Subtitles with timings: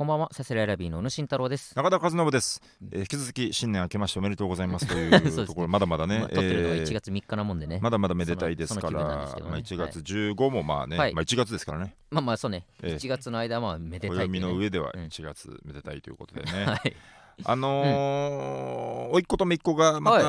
[0.00, 1.76] こんばんはサセライラビーの宇野慎太郎です。
[1.76, 8.96] 中田和信です、えー引き続き新年明けましておめでとうございますとい そうところまだまだねまあ、撮ってるのがえー1月3日なもんでね、まだまだめでたいですからね。
[8.98, 11.12] まあ、1月15もまあね、はい。
[11.12, 11.96] まあ、1月ですからね。
[12.10, 15.04] まあまあそうね、ええ1月の間はまあめでたいって暦の上ではうん。
[15.04, 16.96] 1月めでたいということでね、 はい
[17.44, 20.26] あのー、甥っ子と姪っ子がまた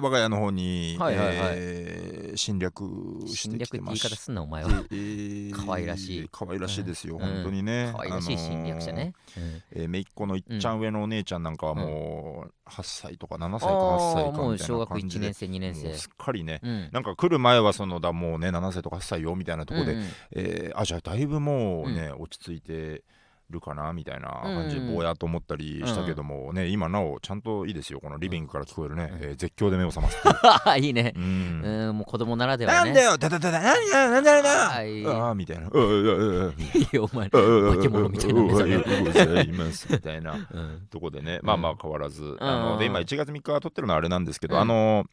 [0.00, 2.84] 我が家の方に、はいえー侵略
[3.26, 4.70] し侵略って言いてきてまし方すんなお前は。
[4.90, 6.28] えー可愛らしい。
[6.30, 7.20] 可愛らしいですよ、うん。
[7.20, 7.90] 本当にね。
[7.92, 9.62] 可愛らしい侵略者ね、うん。
[9.72, 16.60] えー、姪っ子のいっちゃん上のお姉ちゃんなんかはもう8歳とか7歳か8あ歳かみたいあもう小学1な感じで年生2年生すっかりね。
[16.62, 16.88] うん。
[16.92, 19.98] なんか来る前はそのだもうね7歳とか8歳よみたいなところで、うん。
[20.00, 23.02] うんえーあじゃあだいぶもうね、落ち着いて
[23.50, 30.84] るかなみたいな感じでぼやっと思ったりしたけどもね、今なおちゃんといいですよこのリビングから聞こえるね、絶叫で目を覚ますいう。
[30.86, 31.12] いいね。
[31.16, 32.78] ううんんもう子供ならではね。
[32.78, 45.04] なんだよだだだだ何やなんだよなはいああみたいなうううういやお前ううう化け物みたいな目覚めいますみたいなうんとこでね、まあまあ変わらず、あうんので今1月3日は撮ってるのはあれなんですけど、うんあの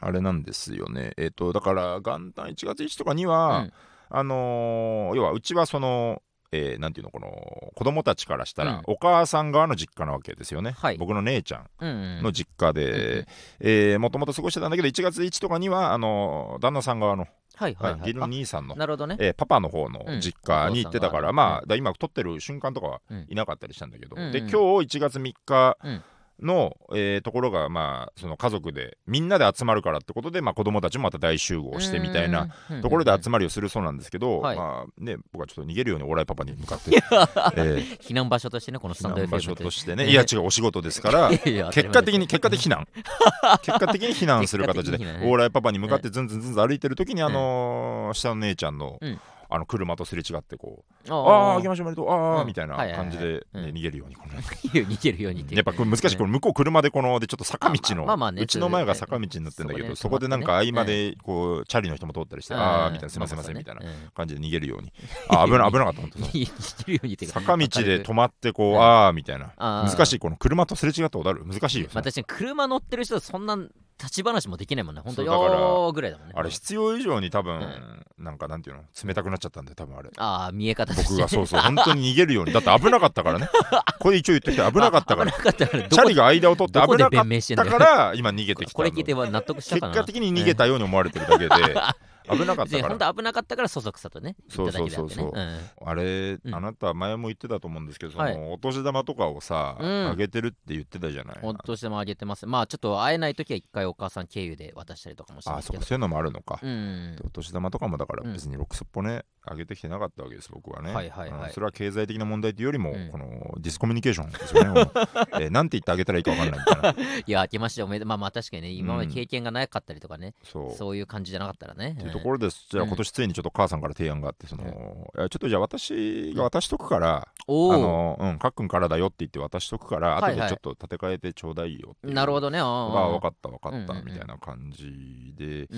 [0.00, 3.72] あれなんですよねえっ、とだから元旦1月1とかには、うん
[4.10, 6.20] あのー要はうちはその
[6.52, 8.82] えーなんていうのこの子供たちからしたら、うん。
[8.86, 10.98] お母さん側の実家なわけですよね、はい。
[10.98, 13.26] 僕の姉ちゃんうんうんの実家で、
[13.60, 18.00] えーもともと過ごしてたんだけど1月1とかにはあのー旦那さん側の、はいはいはい。
[18.00, 19.16] 義理の兄さんのあなるほどね。
[19.20, 20.20] えーパパの方のうん。
[20.20, 23.26] 実家に行ってたから、お父さんがまあ、だ今撮ってる瞬間とかはうん。
[23.28, 26.02] いなかったりしたんだけど、うんうんで今日1月3日うん
[26.42, 32.48] の、えーところが、まあ、その家族でみんなで集まるからってことで、まあ、子供たちもまた大集合してみたいな
[32.82, 34.56] ところで集まりをするそうなんですけど、はい。
[34.56, 41.30] まあね、僕はちょっと逃げるようにオーライパパに向かって、えー避難場所としてねこのスタンド避難場所としてね、えーいや違うお仕事ですから
[41.72, 42.86] 結果的に結果的避難。
[43.62, 45.30] 結果的に避難する形で結果的に避難ね。
[45.30, 49.20] オーライパパに向かってずんずんずんずん歩いてる時にあのー下の姉ちゃんの、うん
[49.54, 52.46] あの車とすれ違ってこう前ああー、あ明けましておめでとう、ああ、うん。
[52.46, 53.10] みたいなはいはいはい。
[53.10, 53.64] 感じで、ねうん。
[53.66, 55.54] 逃げるようにこの、 逃げるようにって。
[55.54, 63.82] やっぱこれ難しい、これ向こう車でこのでちょっと坂道の、まあまあまあねうちの前が坂道になってるんだけど、そこでなんか合間でこうチャリの人も通ったりして、ああみたいなすいませんすいませんみたいな
[64.14, 64.92] 感じで逃げるように、
[65.28, 66.26] あー危ない危なかった本当に。
[66.46, 68.82] 逃げるようにっていうか坂道で止まってこう、うん。
[68.82, 69.52] ああみたいな。
[69.56, 71.44] 難しいこの車とすれ違ったことある？
[71.46, 73.56] 難しいよ、まあ確かに車乗ってる人はそんな
[74.00, 75.00] 立ち話もできないもんね。
[75.04, 76.34] 本当にそうだからよーぐらいだもんね。
[76.36, 78.82] あれ必要以上に多分、うなんかなんていうの？
[79.04, 80.10] 冷たくなっちゃったんで多分あれ。
[80.16, 81.10] ああ見え方として。
[81.12, 82.52] 僕がそうそう本当に逃げるように。
[82.52, 83.48] だって危なかったからね。
[84.00, 85.32] これ一応言ってきて危なかったから。
[85.32, 85.88] あ危なかったから。
[85.88, 89.92] チャリが間を取ってどこで危なかっ弁明してんだよたから今逃げてきたこれの聞いては納得したかな。
[89.92, 91.50] 結果的に逃げたように思われてるだけで
[92.30, 92.88] 危なかったから。
[92.88, 95.38] 本当危なかったからそそくさとねそうそうそうう。
[95.38, 96.54] んあれ、うん。
[96.54, 100.08] あなた前も言ってたと思うんですけどその、はいお年玉とかをさ、うん。
[100.10, 101.38] あげてるって言ってたじゃない。
[101.42, 102.46] お年玉あげてます。
[102.46, 105.82] まあちょっと会えない時は一回お母さん経由で渡したりとかもしあますけど。
[105.82, 111.48] そこそういうのもあるのか、うんお年玉とかもだからうん別にロックスっぽねあげてきてなかったわけです僕はね、はいはいはい。
[111.48, 113.10] うんそれは経済的な問題というよりも、うん。
[113.10, 113.26] この
[113.58, 114.80] ディスコミュニケーションですよね、
[115.40, 117.02] えーなんて言ってあげたらいいか分かんないみたいな。
[117.26, 120.34] いや明けましておめでまあまあ確かにね今までうん経験がなかったりとかね。
[120.42, 120.72] そう。
[120.72, 122.88] そういう感じじゃなかったらねところです、じゃあうん。
[122.88, 132.58] 今年ついにちょっと母さんから提案があってその、ちょっとじゃあ私が渡しとくから、あのうんかっくんからだよって言って渡しとくから、後でちょっと立て替えてちょうだいよってなるほどね。
[132.60, 135.68] あ分かった分かった、みたいな感じで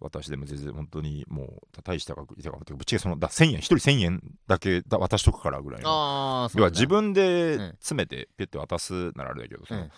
[0.00, 6.50] 私でも全然本当にもう大した額いたかぶっちゃけそのだ1000円1人1000円だけだ渡しとくからぐらいの。
[6.54, 7.68] 要は自分でうん。
[7.78, 9.90] 詰めてピュッて渡すならあれだけどその、うん。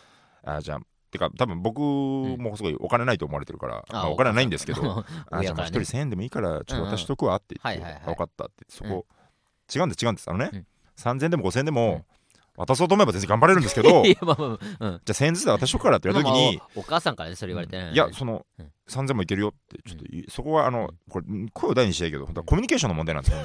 [0.45, 8.65] あじゃあてか多分僕もすごいお金ないと思われてるから、まあお金はないんですけどあじゃあ親まあ1からね人1000円でもいいからちょっと渡しとくわって言って、分かったって。
[8.69, 9.07] そこ、
[9.75, 10.31] 違うんです違うんです。
[10.31, 10.67] あのね、うん。
[10.97, 11.75] 3000円でも5000円でうん。
[11.75, 12.05] も
[12.57, 17.79] 渡そうと思えば全然頑張れるんですけど じゃあ1000円ずつで渡しとくからって言われた時に、おお母さんからねそれ言われて。
[17.79, 18.71] ねいやその、うん。
[18.89, 20.89] 3000もいけるよってちょっとい、そこはあの、うん。
[21.09, 23.45] これ声を大にしたいけど本当はコミュニケーションの問題なんですよ、ね、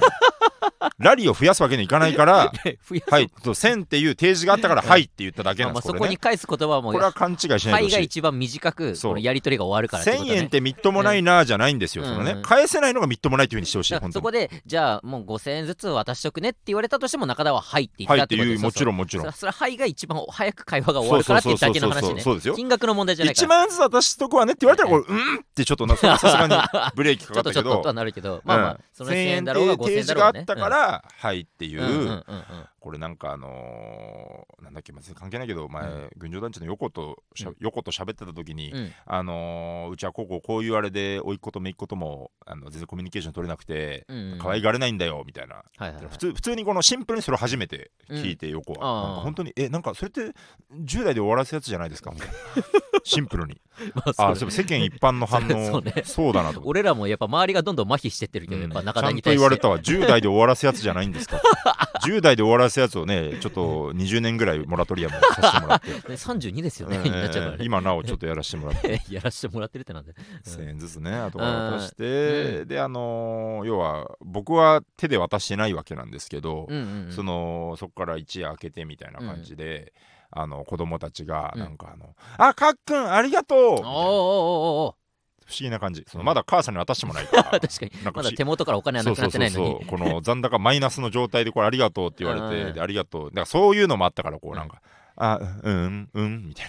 [0.98, 2.52] ラリーを増やすわけにはいかないから
[3.10, 6.06] はいと1000っていう提示があったから、うんはいって言っただけなんですこれね。
[6.06, 7.84] こに返す言葉はもうこれは勘違いしないではい。
[7.84, 12.10] ほが一番短くやり取りが終わるからってこと1000ね円ってみっともないなじゃないんですよ、うん。
[12.10, 19.32] そのねうん返せないのがみっともないというふうにしてほしいそこでじゃあもう5000円ずつ渡しとくねって言われたとしても中田は「はい」って言はいっことでったていうもちろんんもちろん。
[19.32, 22.20] それは「はい」が一番早く会話が終わるからっていうだけの話ね。
[22.20, 26.54] そうですよ金額の問題じゃないか1ら万円ずつ渡しとくわねって言われたらこれうんってちょっとさすがに
[26.94, 30.24] ブレーキかかったけどとはなるけどまあまあうんその1000 1000円円だろうがって5000円だろう。
[30.24, 32.24] がねから、はいっていう、
[32.80, 36.10] これなんかあのーなんだっけ別に関係ないけど前、うん。
[36.16, 37.56] 群青団地の横としゃ、うん。
[37.60, 38.92] 横と喋ってた時に、うん。
[39.04, 45.64] あのーうちはこうこうこういうあれで甥っ子と姪っ子ともあの全然コミュニケーション取れなくて、うんうん可愛がれないんだよみたいな、
[46.10, 50.20] 普通普通にこのシンプルにそれを初めて聞いて横は、あーなんか本当にえなんかそれって
[50.72, 52.28] 10代で終わらすやつじゃないですかみたい。
[52.28, 52.34] な
[53.06, 53.60] シンプルに。
[53.94, 56.02] まああ世間一般の反応 そうね。
[56.04, 56.62] そうだなと。
[56.64, 59.78] 俺らもやっぱ周りがどんどん麻痺してってるけど、やっぱ中ちゃんと言われたわ。
[59.78, 61.40] 10代で終わらすやつじゃないんですか。
[62.04, 69.00] 10代で終わらすやつをねちょっと20年ぐらいモラトリアムさせてもらって、ね32ですよね、えー今なおちょっとやらせてもらって。
[69.10, 70.14] やらせてもらってるってなんで、
[70.44, 79.92] 1000円ずつね後から渡しうてであのー要は僕は手で渡してないわけなんですけど、うんうんうん、そのそこから一夜明けてみたいな感じで、
[80.30, 81.60] あの子供たちがうん。
[81.60, 85.06] なんかあの「あかっくんありがとう!」おーおーおー
[85.46, 86.04] 不思議な感じ。
[86.08, 87.92] そのまだ母さんに渡してもないから 確かに。
[88.12, 89.64] まだ手元からお金はなくなってないのに。
[89.66, 93.30] そうそうそうこの残高マイナスの状態でこれありがとうって言われて、ありがとう。
[93.30, 94.82] だからそういうのもあったからこうなんか、
[95.16, 96.66] あうんうんみたい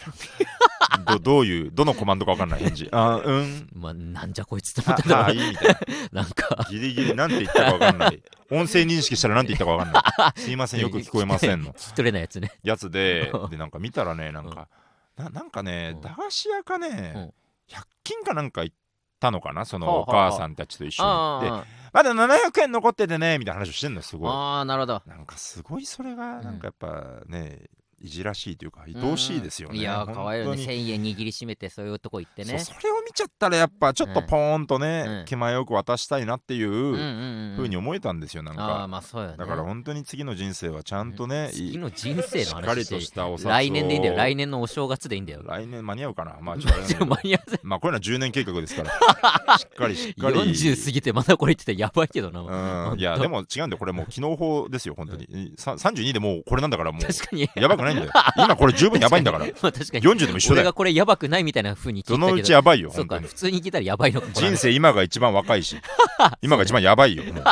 [1.05, 1.13] な。
[1.15, 2.89] どどういうどのコマンドか分かんない返事。
[2.91, 3.69] あうん。
[3.73, 5.23] まあなんじゃこいつって思はってたら。
[5.23, 5.77] はいみたい
[6.11, 6.21] な。
[6.23, 6.65] なんか。
[6.69, 8.23] ギリギリなんて言ったか分かんない。
[8.49, 9.99] 音声認識したらなんて言ったか分かんな
[10.35, 10.39] い。
[10.41, 11.73] すいませんよく聞こえませんの。
[11.73, 12.51] 聞き取れないやつね。
[12.63, 14.69] やつででなんか見たらねなんか、
[15.17, 16.01] ななんかね、うん。
[16.01, 17.23] 駄菓子屋かね、うん。
[17.67, 18.75] 100均かなんか行っ
[19.19, 20.31] たのかなそのおはあはあ。
[20.31, 21.09] 母さんたちと一緒に。
[21.09, 24.31] 行ってあまだ700円残っててねみたいな話をしてんのよすーごい。
[24.31, 25.01] あーなるほど。
[25.05, 27.65] なんかすごいそれがんなんかやっぱね、
[27.99, 30.57] いじらしいというか愛おしいですよね、いやーかわいいよね。
[30.57, 32.59] 本当に1000円握りしめてそういうとこ行ってね。
[32.59, 35.25] それを見ちゃったらやっぱちょっとポーンとね、うん。
[35.25, 37.65] 気前よく渡したいなっていううんうんふうん。
[37.65, 39.37] うに思えたんですよなんああか、まあそうよね。
[39.37, 43.49] だから本当に次の人生はちゃんとね、いい次の人生のしっかりとしたお札を。
[43.49, 44.15] 来年でいいんだよ。
[44.15, 45.41] 来年のお正月でいいんだよ。
[45.43, 46.37] 来年間に合うかな。
[46.39, 48.91] まあちょっと 間に合わせまあこういうのは10年計画ですから。
[49.57, 50.35] しっかりしっかり。
[50.35, 53.77] 40過ぎてまだこれ言ってたらやばいけどな、うん、いやでも違うんだよ。
[53.79, 57.01] これもう機能法ですよ本当に、さ32でもうこれなんだからもう。
[57.01, 57.49] 確かに。
[57.55, 57.86] やばくない？
[57.95, 58.11] んだよ。
[58.37, 59.45] 今これ十分やばいんだから。
[59.45, 60.03] ま あ確かに。
[60.03, 60.61] 40でも一緒だよ。
[60.61, 62.27] 俺がこれやばくないみたいな風に聞いたけど。
[62.27, 65.77] どのうちやばいよそうか普通に聞いたらやばいのかこれ人生今が一番若いし。
[66.41, 67.43] 今が一番やばいよもう。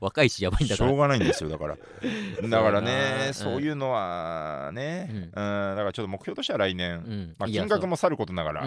[0.00, 0.90] 若いしやばいんだしから。
[0.90, 1.76] ょうがないんですよだから。
[2.48, 7.34] だからねそういうのはね、ううんん、だからちょっと目標としては来年、うん。
[7.38, 8.62] まあ、金額もさることながら、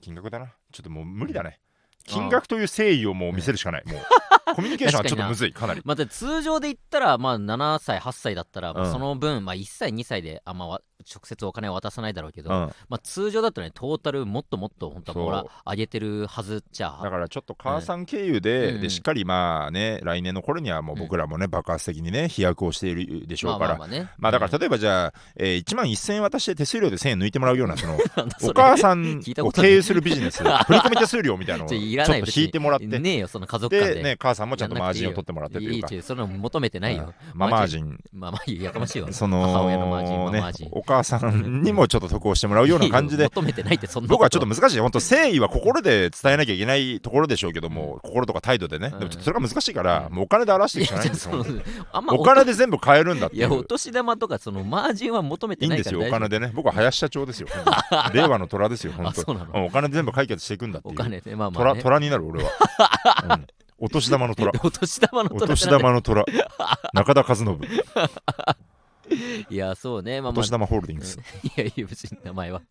[0.00, 0.52] 金額だな。
[0.72, 1.58] ちょっともう無理だね
[2.06, 5.82] 金額という誠意をもう見せるしかない、もうコミュニケーションは ちょっとむずいかなり。
[5.84, 8.92] また通常で言ったらまあ7歳8歳だったら、まあうん。
[8.92, 12.56] その分、まあ、1歳2歳であんまわ直接お金は渡さないだろうけど、うん。
[12.88, 15.50] まあ、通常だとねトータルもっともっと本当はもらそう。
[15.64, 18.80] あげてるはずじゃだからちょっと母さん経由で,、うん。
[18.80, 28.50] でしっかりまあね来年の頃にはもう僕らもね、爆発的にね飛躍をしているでしょうから、まあまあまあまあねだから例えばじゃあ、えー1万1000円渡して手数料で1000円抜いてもらうようなその なんだそれ。
[28.50, 29.70] お母さん聞いたことない。
[29.70, 32.86] を経営するビジネス 振り込み手数料みたいなのを ちょちいらないょっと引いてもらって。
[32.86, 33.94] ねえよその家族間で。
[33.94, 35.86] でね母さんもちゃんとマージンを取ってもらってといいうか。
[35.86, 37.38] いちょそれ求めてないよ、うん。
[37.38, 37.98] まあマージン。
[38.12, 39.12] まあまあいいやかましいわ。
[39.12, 40.68] そ母親のマージンママージン。
[40.72, 43.24] お母さんにもちょっと得をしてもらうような感じで。
[43.30, 44.80] 求めてないってそんな僕はちょっとと難しい。
[44.80, 48.98] 本当誠意は心で伝えなきゃいけないところでしょうけども、心とか態度でね、うん。
[48.98, 50.14] でもちょっとそれが難しいから、うん。
[50.14, 51.28] もうお金で表していいくしかないんです
[52.08, 56.50] お金で全部買えるんだっていやお年玉とかそのマージンは求めていいんですよ、お金でね。
[56.54, 57.48] 僕は林社長ですよ。
[58.12, 60.94] 令和の虎ですよ、本当お金で全部解決していくんだっていう。
[60.94, 62.50] お金でまあまあ、虎になる、俺は。
[63.24, 63.46] うん。
[63.82, 64.52] お年玉の虎。
[64.62, 66.24] お年玉のお年虎ってなんだ玉の虎。
[66.92, 67.60] 中田和信。
[69.48, 70.20] いやそうね。
[70.20, 70.40] まあまあ。
[70.40, 71.18] お年玉ホールディングス。
[71.18, 71.22] い
[71.56, 72.62] やいや別に名前は。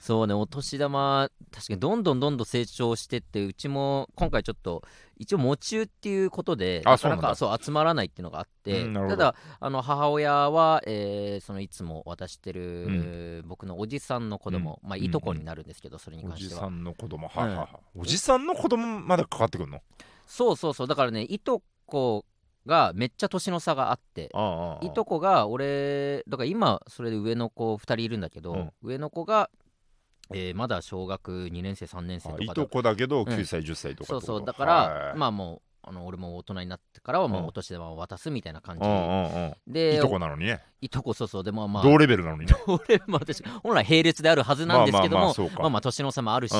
[0.00, 4.82] そうねお年玉確かにどんどんどんどん成長してってうちも今回ちょっと
[5.16, 16.60] 一応持ちっていうことであなかなかそそう集まらないっていうのがあって、ただあの母親は、えーそのいつも渡してる、僕のおじさんの子供、まあいとこになるんですけど、それにお関しては。
[16.60, 17.26] じさんの子供。
[17.28, 17.68] はいはいはい。
[17.96, 19.80] おじさんの子供までかかってくるの？
[20.26, 20.86] そうそうそう。
[20.86, 22.26] だからねいとこ
[22.66, 24.30] がめっちゃ年の差があって
[24.82, 28.72] いとこが俺だから今それで上の子2人いるんだけど、うん。
[28.82, 29.50] 上の子が、
[30.34, 33.24] えーまだ小学2年生3年生とかいとこだけどん。
[33.24, 34.44] 9歳、10歳とかそうそう。
[34.44, 35.18] だから、はい。
[35.18, 39.72] まあもうあの俺も大人になってからはもうお年玉を渡すみたいな感じ。
[39.72, 40.60] でいとこなのにね。
[40.80, 41.44] いとこそうそう。
[41.44, 41.82] でもまあ。
[41.84, 42.54] 同レベルなのにね。
[42.66, 46.58] 俺まあ私本来並列であるはずなんですけどもまあまあ年の差もあるし、だ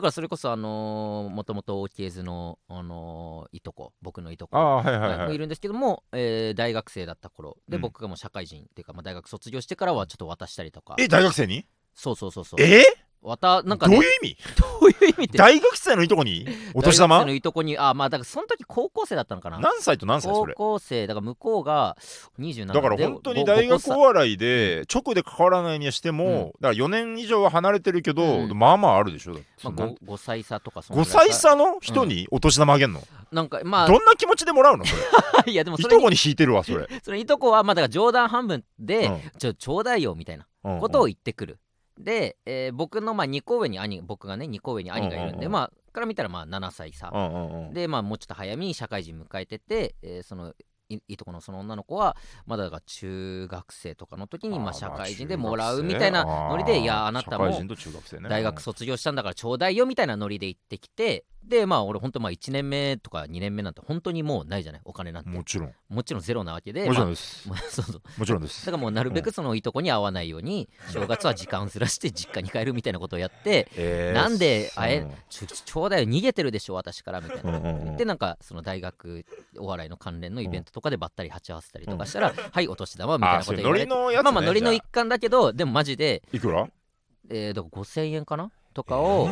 [0.06, 7.56] らそれこそあのーもともと OK 図の、あのーいとこ僕のいとこはいるんですけども、えー大学生だった頃。
[7.68, 7.82] で、うん。
[7.82, 10.94] 僕がもう社会人っていうか、まあ、大学卒業してからはちょっと渡したりとか。
[10.98, 11.66] え、大学生に？
[11.94, 12.62] そうそうそうそう。
[12.62, 12.84] え？
[13.22, 14.36] 渡なんか、どうね、いう意味？
[14.58, 15.38] どういう意味って？
[15.38, 16.46] 大学生のいとこに？
[16.74, 19.58] お年大学玉生のいとこにあまあだからその時高校生だったのかな？
[19.60, 21.96] 何歳と何歳そ高れ校生だから向こうが
[22.38, 26.36] 27だから本当にで大学ごお笑いで直で関わらないにしても、うん。
[26.36, 28.58] だから4年以上は離れてるけど、うん。
[28.58, 29.32] まあまああるでしょ。
[29.32, 33.00] まあ、そんな 5, 歳差とかその5ぐらい歳差の人にお年玉あげんの、
[33.30, 34.84] なんかまどんな気持ちでもらうの？
[34.84, 35.02] それ。
[35.38, 39.20] あ いやでもいとこに引いてるわそれ、 そのいとこはまあだから冗談半分で、うん。
[39.38, 40.80] ちょちょうだいよみたいなうんうん。
[40.80, 41.58] ことを言ってくる、
[41.98, 47.74] で、えー僕のまあ2個上に兄僕がね2個上に兄がいるんで、まあから見たらまあ7歳差、うんうんうん。
[47.74, 50.54] でまあもうちょっと早めに社会人迎えてて、えーその
[50.88, 57.46] いいとこのその女の子はまだだから中学生とかの時にまあー社会人まあでもらうみたいなノリでいやあなたも
[58.28, 65.30] 大学卒業したんだからちょうだいよみたいなノリで行ってきてでまあ俺本当まあ1年目とか2年目なんて本当にもうないじゃないお金なんて。
[65.30, 65.74] もちろん。
[65.88, 67.48] もちろんゼロなわけでもちろんまあです。
[67.48, 68.02] もう そうそう。
[68.16, 68.64] もちろんです。
[68.64, 77.58] だからもうなるべくそのいいとこに会わないように正月は時間をずらして実家に帰るみたいなことをやって えーなんで会えちょちょうだいよ逃げてるでしょ私からみたいな。
[77.58, 79.24] うんうんうんでなんかその大学
[79.58, 86.68] お笑いの関連のイベントとかでばったり鉢合わせたりとかしたら、 はいお年玉みたいなこと言われてねまあまあノリの一環だけどでもマジであいくら？
[87.28, 88.50] えー、だから5000円かな？
[88.74, 89.28] とかを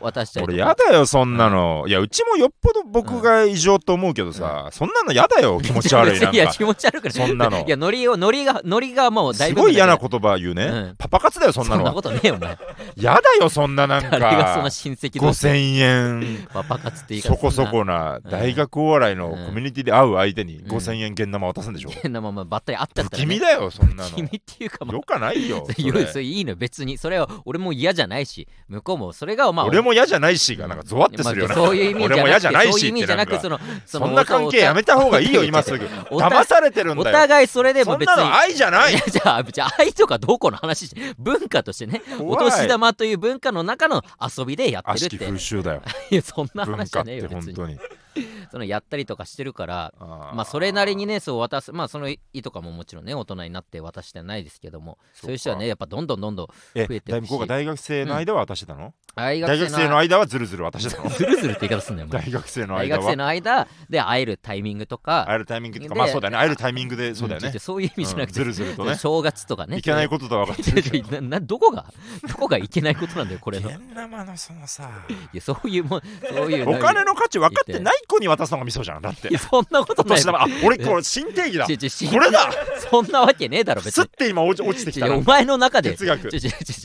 [0.00, 6.30] 渡したりと俺かやだよそんなの、いやうちもよっぽど僕が異常と思うけどさ、そんなのやだよ気持ち悪いなんか。
[6.34, 7.12] いや気持ち悪くない。
[7.12, 7.64] そんなの。
[7.66, 10.94] いやノリをノリがノリがもうだいぶすごい嫌な言葉言うね、うん。
[10.98, 11.84] パパ活だよそんなの。
[11.84, 12.58] はそんなことねえよお前。
[12.96, 16.48] やだよそんななん誰がそんかな親戚同士5000円。
[16.52, 20.70] パパ活って言い方そこそこな大学お笑いのコミュニティで会う相手にうん。
[20.70, 24.10] 5000円現玉渡すんでしょ、変なままばったり会ったら、ね、不気味だよそんなの。
[24.10, 24.96] 不気味っていうかまあ。
[24.96, 26.24] よかないよそれ。
[26.32, 26.98] いいの別に。
[26.98, 35.84] それは俺も嫌じゃないし向こうもそれがまあ俺も嫌じゃないしがなんかゾワってするよな、まあそういう意味俺も嫌じゃないしそういう意味じゃなってくそのそそんな関係やめた方がいいよ今すぐ。
[35.84, 47.78] 騙されてるんおだよ互いそれでもそん別になの愛じゃないいやじゃあじゃあ愛とかどうこうの話し文化としてねお年玉という文化の中の遊びでやって悪しきるって風習だよいやそんな文話じゃねえよ別に本当に
[48.50, 61.10] そのやったりとかしてるからままあそれなりにねそう渡すまあその意とかももちろんね大人になって渡してはないですけどもそういう人はねやっぱどんどんどんどんえ増えてるし大学生の間は渡してたの、大大学生の間はずるずる渡してたの？
[61.10, 63.00] ずるずるって言い方すんだよ大学生の間は？
[63.00, 66.38] 大学生の間で会えるタイミングとか会えるタイミングとかでまあそうだよね。
[66.38, 67.48] 会えるタイミングでそうだよね。
[67.48, 68.96] んちょっとそういう意味じゃなくて、うんずるずるとね。
[68.96, 69.78] 正月とかね。
[69.78, 71.86] いけないこととは分かってるけどななどこが
[72.28, 73.70] どこがいけないことなんだよこれの。
[73.70, 74.90] い現玉のそのさ。
[75.32, 79.02] やそういうもんそういうお金の価値分かってない子に渡すのがミソじゃん。
[79.02, 79.28] だって。
[79.28, 80.16] いやそんなことおない。
[80.16, 80.42] 年玉。
[80.42, 81.66] あ俺これ新定義だ。
[81.66, 82.50] これだ。
[82.90, 84.04] そんなわけねえだろ別に。
[84.04, 85.14] すって今落ち落ちてきた。
[85.14, 85.90] お前の中で。
[85.90, 86.30] 哲学。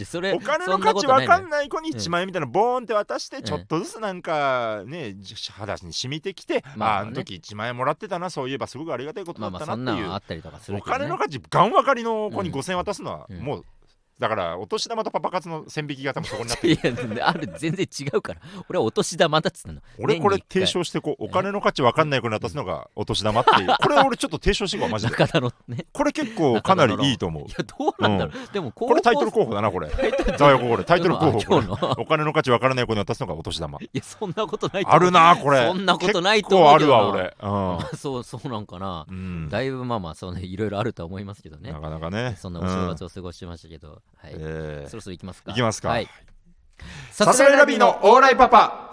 [0.05, 5.15] それお金の価値ことないのよ分かんない子に1万円みたいなボーンって渡してちょっとずつなんかね
[5.51, 9.85] 肌に染みてきてまあまあの時1万円もらってたなそういえばすごくありがたいことだったなっていう。
[9.85, 13.39] なんはあったりとかするお金の価値ガン分かりの子にうん5000円渡すのはうん。
[13.39, 13.65] もう
[14.19, 17.13] だからお年玉とパパ活の線引きが多分そこになってる。
[17.13, 18.41] いやある全然違うから。
[18.69, 19.81] 俺はお年玉だっつったの。
[19.99, 23.67] 俺これ提唱してこうお金の価値分かんない子に渡すのがお年玉っていう。
[23.79, 25.15] これ俺ちょっと提唱していこうマジで。
[25.67, 25.85] ね。
[25.93, 27.43] これ結構かなりいいと思う。
[27.43, 29.89] いやどうなんだろう、でもこれタイトル候補だなこれ
[30.37, 30.83] ザヨコこれ。
[30.83, 31.67] タイトル候補これ。
[31.97, 33.79] お金の価値分からない子に渡すのがお年玉。
[33.79, 35.67] いやそんなことないあるなこれ。
[35.67, 37.51] そんなことないと結構ある思うけどな。
[37.51, 37.87] わ俺。
[37.97, 39.15] そうそうなんかな、うん。
[39.15, 41.71] うんだいぶまあまあそうねいろいろあるとは思いますけどね。
[41.71, 42.35] なかなかね。
[42.39, 44.89] そんなお正月を過ごしましたけど、はい、えー。
[44.89, 45.51] そろそろ行きますか？
[45.51, 45.89] いきますか。
[45.89, 46.07] はい。
[47.11, 48.85] さすらいラビーのオーライパパ。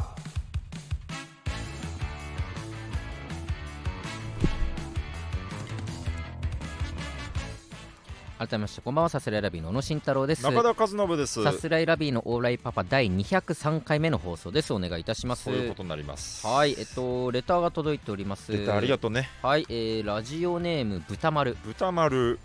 [8.37, 10.43] 改めましてこんばんはさすらいラビーの小野慎太郎です。
[10.43, 11.43] 中田和信です。
[11.43, 14.75] さすらいラビーのオーライパパ第203回目の放送です。
[14.75, 15.45] お願いいたします。
[15.45, 16.47] そういうことになります。
[16.47, 16.75] はい。
[16.79, 18.53] えっとレターが届いております。
[18.53, 19.31] レターありがとうね。
[19.41, 21.57] はい、えー、ラジオネーム豚丸。
[21.65, 22.39] 豚丸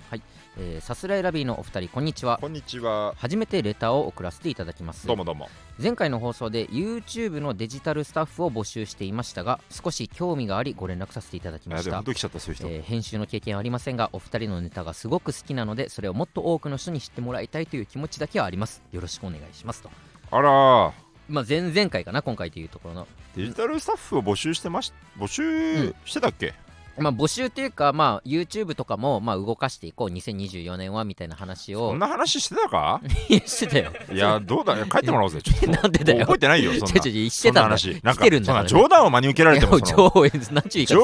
[0.62, 2.38] えーさすらいラビーのお二人こんにちは。
[2.42, 3.14] こんにちは。
[3.18, 5.08] 初めてレターを送らせていただきます。
[5.08, 5.50] どうもどうも。
[5.82, 11.82] 前回の放送で YouTube のデジタルスタッフを募集していましたが少し興味がありご連絡させていただきました。
[11.82, 18.82] あでも本当に来ちゃったそういう人、えー編集の経験はありませんがお二人のネタがすごく好きなのでそれをもっと多くの人に知ってもらいたいという気持ちだけはあります。
[18.92, 19.90] よろしくお願いしますと。
[20.32, 20.50] あら。
[20.50, 20.92] ー
[21.30, 23.08] まあ前々回かな今回というところの。
[23.36, 26.56] デジタルスタッフを募集してまし募集してたっけ、
[27.00, 30.10] まあ募集というかまあ YouTube とかもまあ動かしていこう。
[30.10, 31.90] 2024年はみたいな話を。
[31.90, 33.02] そんな話してたか？
[33.46, 33.92] してたよ。
[34.12, 34.76] いやどうだ？
[34.86, 35.68] 帰ってもらおうぜちょっと。
[35.82, 36.20] なんでだよ。
[36.22, 36.88] 覚えてないよそんな。
[36.88, 38.00] ちょちょしてたんだ話。
[38.04, 40.10] なんか来てる冗談を真に受けられても冗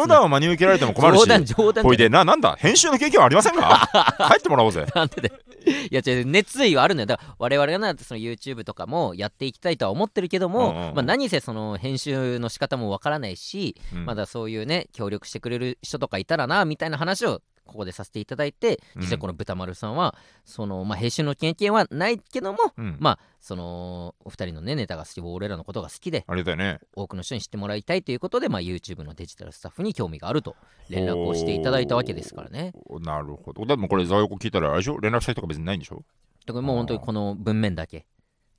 [0.07, 1.19] 談を真に受けられても困るし。
[1.21, 1.83] 冗談冗談。
[1.83, 2.55] ほいでななんだ？
[2.59, 3.89] 編集の経験はありませんか？
[4.31, 4.85] 帰ってもらおうぜ。
[4.93, 5.35] なんでだよ。
[5.67, 7.05] いや違う熱意はあるのよ。
[7.07, 10.95] だから我々がなその YouTube とかもやっていきたいとは思ってるけども、うんうんうん。
[10.95, 14.05] まあ、何せその編集の仕方もわからないし、うん。
[14.05, 19.01] まだそういうね協力してくれる人とかいたらなみたいな話をここでさせていただいてうん。
[19.01, 22.97] 実際この豚丸さんはその、まあ、編集の経験はないけども、うん。
[22.99, 26.79] まあそのお二人のねネタが好き俺らのことが好きでありがたいね。
[26.95, 30.55] 多くの人に知ってもらいたいということで、まあ、YouTube のデジタルスタッフに興味があると
[30.89, 32.73] 連絡をしていただいたわけですからね。
[32.99, 33.65] なるほど。
[33.65, 34.99] でもこれ座横聞いたらあれでしょ？
[34.99, 36.03] 連絡先とか別にないんでしょ？
[36.45, 38.05] だからもう本当にこの文面だけ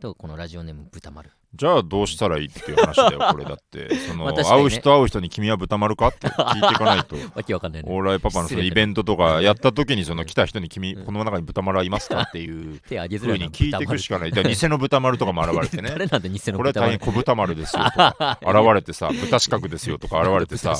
[0.01, 1.31] とこのラジオネーム豚丸。
[1.55, 3.95] じゃあどうしたらいいっていう話だよ これだって。
[3.97, 4.45] その、ね。
[4.45, 7.17] 会う人会う人に君は豚丸かって聞いていかないと。
[7.35, 14.31] わけわかんないねオーライパパのそのイベントとかやった時にその来た人に君この中に豚丸はいますかっていう ふうに聞いていくしかない。
[14.31, 15.89] だから偽の豚丸とかも現れてね。
[15.91, 18.39] 誰なんで偽のこれ大変小豚丸ですよとか。
[18.43, 20.75] 現れてさ豚四角ですよとか現れてさ。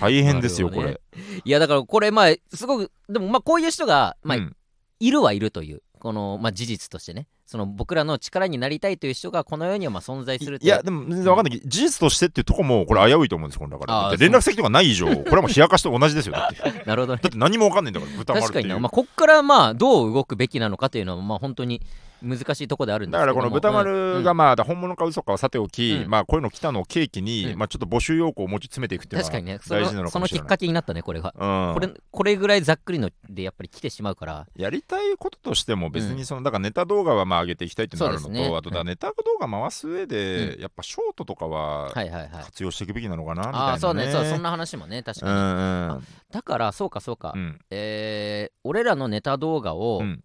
[0.00, 1.00] 大変ですよこれ。
[1.44, 4.56] いやだからこれまあすごくでもまあこういう人がまあうん。
[5.00, 10.64] いるはいるというこのまあ事実としてねその僕らの力になりたいという人がこの世にはまあ存在すると。
[10.64, 11.58] いやでも全然わかんない。
[11.58, 14.16] けど事実としてっていうとこもこれ危ういと思うんですよだから。
[14.16, 16.62] 連絡先とかない以上これはもう冷やかしと同じですよだって。
[16.86, 17.20] なるほどね。
[17.22, 21.82] だって何もわかんないんだから豚丸確かにな、まあ、こっからまあどう動くべきなのかというのはまあ本当に
[22.22, 24.36] 難しいところであるんですだからこの豚丸がうん。
[24.36, 26.10] まあ本物か嘘かはさておき、うん。
[26.10, 27.58] まあこういうの来たのを契機に、うん。
[27.58, 29.58] まあちょっと募集要項をもうちょっと詰めていくっていうのはね。
[29.62, 30.42] そ大事なのかもしれない。
[30.42, 34.46] のきっかけになったねこれが、うん、これこれぐらいざっくりのでやっぱり来てしまうから。
[34.56, 42.30] やりたいこととしても別にその、だからネタ動画はまあ上げていきたいっていうのがあるのと、ねあとだネタ動画回す上で、やっぱショートとかははいはいはい。
[42.44, 44.10] 活用していくべきなのかなみたいな、ね、ああそうね。
[44.10, 47.58] そうそんな話もね確かに、だからそうかそうか、うん。
[47.70, 50.22] えー俺らのネタ動画を、うん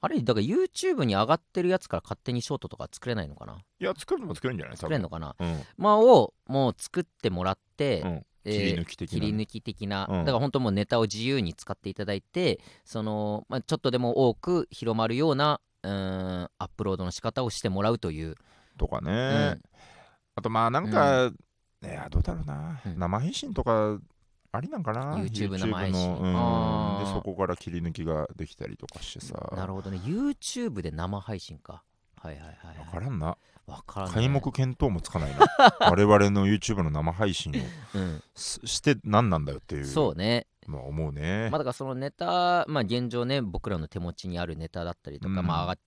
[0.00, 3.54] あれだから YouTube に上がってるやつから勝手にショートとか作れないのかな？
[3.80, 4.76] いや作るのも作れるんじゃない？
[4.76, 5.34] 作れんのかな？
[5.38, 5.62] うん。
[5.76, 10.18] まあをもう作ってもらって、うんえー切り抜き的な切り抜き的な、うん。
[10.20, 18.36] だから本当もうネタを自由に使っていただいてその、まあ、ちょっとでも多く広まるようなうーんアップロードの仕方をしてもらうという、
[18.78, 19.62] とかね、うん。
[20.36, 21.30] あとまあなんか、
[21.82, 22.98] いやどうだろうな、うん。
[22.98, 23.98] 生配信とか
[24.50, 27.06] ありなんかな？YouTube 生配信のうん。
[27.06, 29.52] でそこから切り抜きができたりとかしてさ。
[29.54, 29.98] なるほどね。
[29.98, 31.82] YouTube で生配信か。
[32.16, 32.92] はいはいはい分はい。
[32.92, 33.36] からんな。
[33.66, 35.46] わからない皆目見当もつかないな。
[35.90, 40.46] 我々の YouTube の生配信をうん、すして何なんだよっていうそうね。
[40.66, 45.46] まあ思うね、まあだからそのネタまあ現状ね僕らの手持ちにあるネタだったりとか、うん。
[45.46, 45.78] まあ上が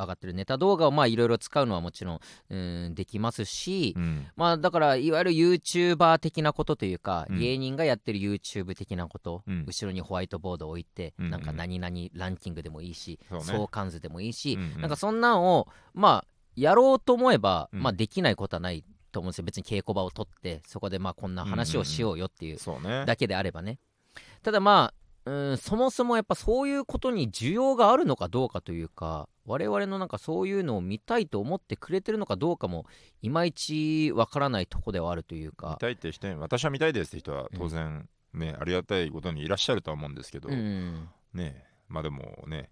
[0.00, 2.56] 上がってるネタ動画をまあいろいろ使うのはもちろんう
[2.88, 4.26] んできますし、うん。
[4.36, 7.38] まあだからいわゆる YouTuber 的なことというか、うん。
[7.38, 9.64] 芸人がやってる YouTube 的なこと、うん。
[9.66, 11.30] 後ろにホワイトボードを置いて、うんうん。
[11.30, 13.44] なんか何々ランキングでもいいし、そうね。
[13.44, 14.80] 相関図でもいいし、うんうん。
[14.80, 16.26] なんかそんなんをまあ
[16.56, 17.82] やろうと思えば、うん。
[17.82, 19.44] まあできないことはないと思うんですよ。
[19.44, 22.58] 別に稽古場を取ってそこでまあこんな話をしようよっていう
[23.06, 23.78] だけであればね。
[24.42, 32.86] ただまあうんそもそもやっぱそういうことに需要があるのかどうかというか我々のなんかそういうのを見たいと思ってくれてるのかどうかも
[33.20, 42.70] いまいちわからないとこではあるという見かたいって人に私は見たいですって人は当然ね、ありがたいことにいらっしゃるとは思うんですけど、うんねまあでもね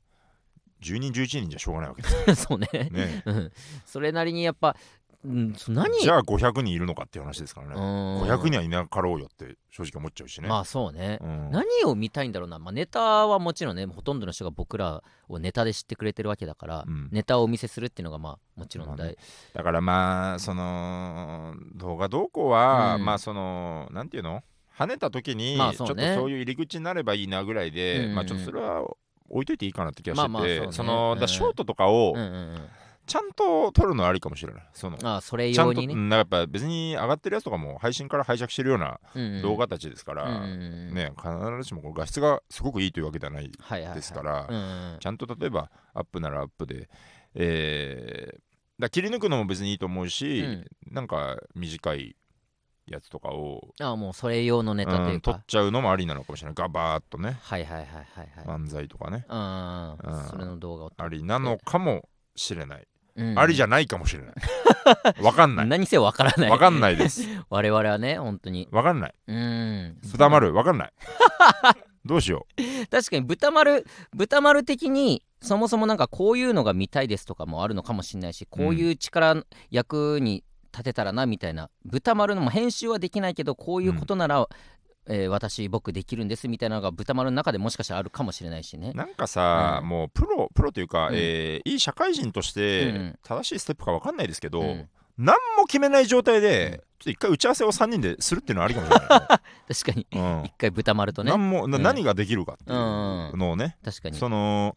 [0.81, 2.69] 10人11人じゃしょうがないわけです そうね。
[2.73, 3.23] よね。
[3.27, 3.53] うん。
[3.85, 4.77] それなりにやっぱ、
[5.25, 5.99] うん、そ何？
[5.99, 8.23] じゃあ500人いるのかっていう話ですからね、うん。
[8.23, 11.51] 500人はいなかろうよって正直思っちゃうしね、まあそうね、うん。
[11.51, 17.09] 何を見たいんだろうな、まあ、ネタはもちろんねほとんどの人が僕らをネタで知ってくれてるわけだから、うん。
[17.11, 19.17] ネタをお見せするっていうのがまあもちろん大、まあね。
[19.55, 23.05] だからまあその動画投稿は、うん。
[23.05, 24.43] まあそのなんていうの？
[24.79, 26.05] 跳ねた時に、まあそうね。
[26.05, 28.85] ちょっとそういう入り口になればいいなぐらいで、うんまあちょっとそれは
[29.29, 30.73] 置いといていいかなって気がしてて、まあまあそうね。
[30.73, 32.59] そのうんだショートとかをうんうんうん
[33.09, 34.69] ちゃんと撮るのありかもしれない。
[34.73, 35.95] そのああそれ用にね。
[35.95, 39.01] うんやっぱ別に上がってるやつとかも配信から拝借してるような
[39.43, 40.45] 動画たちですから、うんうんう
[40.91, 41.29] んね、必
[41.63, 46.89] ずしもこう画質がすごくいいというわけではないですからちゃんと例えばアップならアップで、
[47.35, 48.41] えー
[48.81, 50.65] だ切り抜くのも別にいいと思うし、うん。
[50.93, 52.15] なんか短い
[52.87, 56.55] やつとかを、ああもうそれ用のネタといううんっちゃうのもありなのかもしれない。
[56.55, 57.39] ガバーっとね。
[57.43, 59.27] はいはいはいはいはい、漫才とかね。
[59.29, 62.87] うんうんそれの動画ありなのかもしれない、うん
[63.37, 65.23] ありじゃないかもしれない。
[65.23, 65.67] わかんない。
[65.67, 66.51] 何せよわからない。
[66.51, 67.23] わかんないです。
[67.51, 68.69] 我々はね本当に。
[68.71, 69.15] わかんない。
[69.27, 69.99] うん。
[70.11, 70.93] 豚丸わかんない。
[72.05, 72.47] どうしよ
[72.91, 81.71] 確かに豚丸豚丸的にそもそもなんかこういうのが見たいですとかもあるのかもしれないしこういう力役に立てたらなみたいな。
[81.85, 84.47] 豚丸のも編集はできないけどこういうことなら、
[85.09, 88.93] えー私僕できるんですみたいなのが豚丸の中でもしかしたらあるかもしれないしね。
[88.95, 89.89] うなんかさ、うん。
[89.89, 91.15] もうプロプロというか、うん。
[91.15, 93.19] えーいい社会人としてうん。
[93.23, 94.89] 正しいステップかわかんないですけど、うん。
[95.17, 96.77] 何も決めない状態で、うん。
[96.77, 99.09] ちょっと一回打ち合わせを3人でするっていうのはありかもしれない
[99.75, 100.07] 確かに。
[100.11, 101.33] ね、一回豚丸とうんね。
[101.33, 104.19] 何も何ができるかっていうのをね、確かに。
[104.19, 104.77] その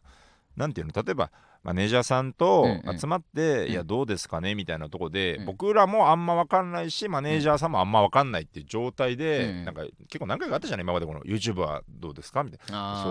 [0.56, 1.30] なんていうの例えば
[1.62, 2.98] マネージャーさんとうんうん。
[2.98, 3.70] 集まって、ん。
[3.70, 5.46] いやどうですかねみたいなところで、うん。
[5.46, 9.64] 僕らもあんま分かんないしマネージャーさんもあんま分かんないっていう状態で、うん。
[9.64, 13.00] なんか結構何回かあったじゃない今までこの YouTube はどうですかみたいな。
[13.00, 13.10] あそ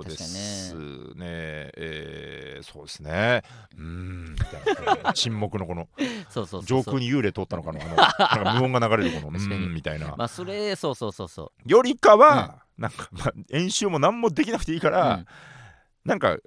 [0.00, 1.72] うーです確ねね。
[1.76, 3.42] えーそうですね。
[3.76, 5.12] うーんみたいな。
[5.12, 5.88] 沈黙のこの
[6.64, 10.14] 上空に幽霊通ったのかのあのなんか無音が流れるこのうんみたいな。
[10.16, 15.26] まあそれそうそうそうそよりかは、なんか、まあ、演習も何もできなくていいから、うん。
[16.04, 16.40] なんか、ん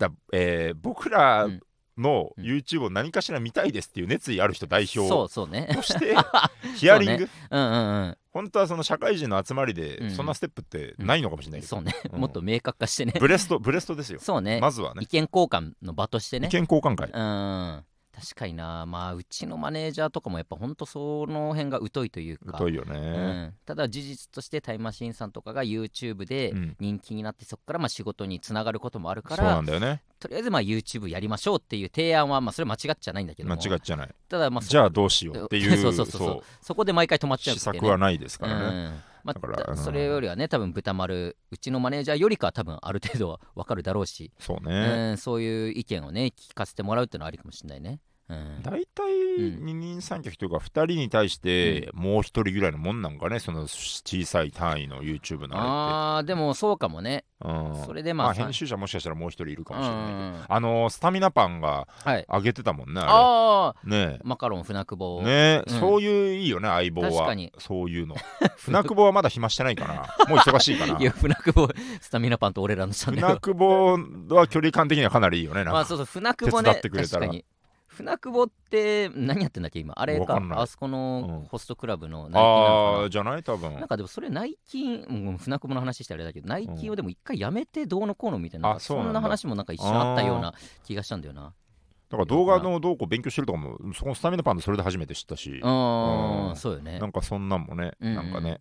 [0.00, 1.60] だえー僕らうん。
[1.98, 2.44] のうん。
[2.44, 5.68] YouTube を何かしら見たいですっていう熱意ある人代そう表そうね。
[5.74, 6.16] として
[6.76, 8.16] ヒアリング、うんうんうん。
[8.30, 10.26] 本当はその社会人の集まりでうんそん。
[10.26, 12.20] なステップってないのかもしれないけど、そうね、うん。
[12.20, 13.12] もっと明確化してね。
[13.20, 14.18] ブレストブレストですよ。
[14.20, 14.60] そうね。
[14.60, 15.02] まずはね。
[15.02, 16.48] 意見交換の場としてね。
[16.48, 17.10] 意見交換会。
[17.12, 17.84] うん
[18.20, 18.86] 確かにな。
[18.86, 22.58] まあうちのマネージャーとかもやっぱほんとその辺が疎いというか。
[22.58, 26.76] 疎いようね、ん、ただ事実としてタイムマシーンさんとかが YouTube でうん。
[26.78, 30.02] 人気になってそこからまあ仕事につながることもあるかそうならんだよね。
[30.18, 34.14] とりあえずまあ YouTube やりましょうっていう提案はまあそれ間違っちゃないんだけど間も違っちゃない。
[34.28, 36.42] ただまあそじゃあどうしようっていう そうそうそうそう。
[36.60, 37.88] そこで毎回止まっちゃう施っていうね。
[37.88, 39.02] 策はないですからね、うん。
[39.24, 39.72] まだからうん。
[39.74, 48.00] あそれよりはね多分豚丸うちのマネージャーよりかは多分ある程度は分かるだろうし、そうね、うん、そういう意見をね聞かせてもらうっていうのはありかもしれないね。
[48.30, 49.64] うん、大体ん。
[49.64, 53.38] 二人三脚というか2人に対してもう1人ぐらいのもんなんかね？
[53.40, 57.24] その小さい単位の YouTube のああーでもそうかもね。
[57.42, 57.82] うん。
[57.86, 60.06] それでまあまあ編集者もしかしたらもう1人いるかもしれない。
[60.06, 62.26] けどうんあのスタミナパンがはい。
[62.28, 65.22] 上げてたもんねあああれねマカロン船久保。
[65.22, 65.80] ねうん。
[65.80, 67.10] そういういいよね相棒は。
[67.10, 67.52] 確かに。
[67.58, 68.14] そういうの。
[68.58, 69.94] 船久保はまだ暇してないかな。
[70.28, 70.98] もう忙しいかな。
[70.98, 71.68] いや船久保
[72.00, 75.72] スタミナパンと俺らのチャンネル船久保は距離感的にはかなりいいよねなんか。
[75.72, 77.26] まあそうそう船久保手伝ねってくれたら。
[77.26, 77.44] 確かに
[78.00, 79.94] 船久保って何やってんだっけ今？
[79.96, 81.48] あれかあそこのうん。
[81.48, 82.42] ホストクラブのナイキなのか
[83.02, 83.72] ああじゃない多分。
[83.74, 89.10] ななんかでもそれナイキン、うん船久保の話してあれだけどナイキンをでも一回やめてどうのこうのみたいな,、うなんだ。
[89.10, 91.52] んな話もなんか一瞬あったような気がしたんだよな。
[92.10, 95.60] だから動画のどうこう勉強してるとかもそこのスタミナパンでそれで初めて知ったし。
[95.62, 96.56] うんうん。
[96.56, 96.98] そうよね。
[96.98, 98.14] なんかそんなんもね、うん。
[98.16, 98.60] なんかね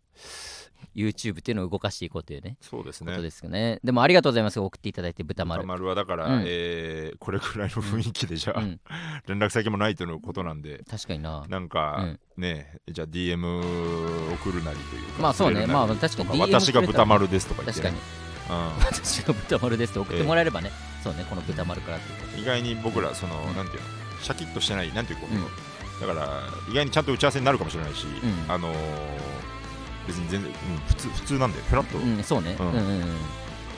[0.95, 3.11] YouTube っていうのを動かしていこうというねそうですね。
[3.11, 3.79] ことですよね。
[3.83, 4.59] でもありがとうございます。
[4.59, 5.61] 送っていただいて豚丸。
[5.63, 6.43] 歌丸はだから、うん。
[6.47, 8.79] えーこれくらいの雰囲気でじゃあ、うん。
[9.27, 11.45] 連絡先もないとのことなんで確かにな。
[11.47, 11.97] なんか、
[12.37, 12.41] うん。
[12.41, 15.65] ねじゃあ DM 送るなりというかまあそうね。
[15.67, 18.01] まあ確かに私が豚丸ですとか言って、確かね
[18.49, 20.71] に 私が豚丸ですって送ってもらえればね、
[21.03, 23.55] そうねこの豚丸からっていううん意外に僕らその、うん。
[23.55, 23.87] なんていうの
[24.21, 26.07] シャキッとしてないなんていうか、うん。
[26.07, 28.51] だから意外にちゃんと打ち合わせになるかもしれないし、ん。
[28.51, 29.58] あのー
[30.07, 33.01] 別に全然、うん、普通普通なんでフラッと、うんそうね、ううんん、うんうん。
[33.01, 33.07] ぜ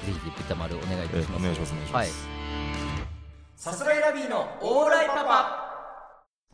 [0.05, 1.41] ひ豚丸お願いいたえします。
[1.41, 2.07] お願いしますお願いしはい。
[2.07, 2.27] ます、
[3.55, 5.67] さすらいラビーのオーライパパ。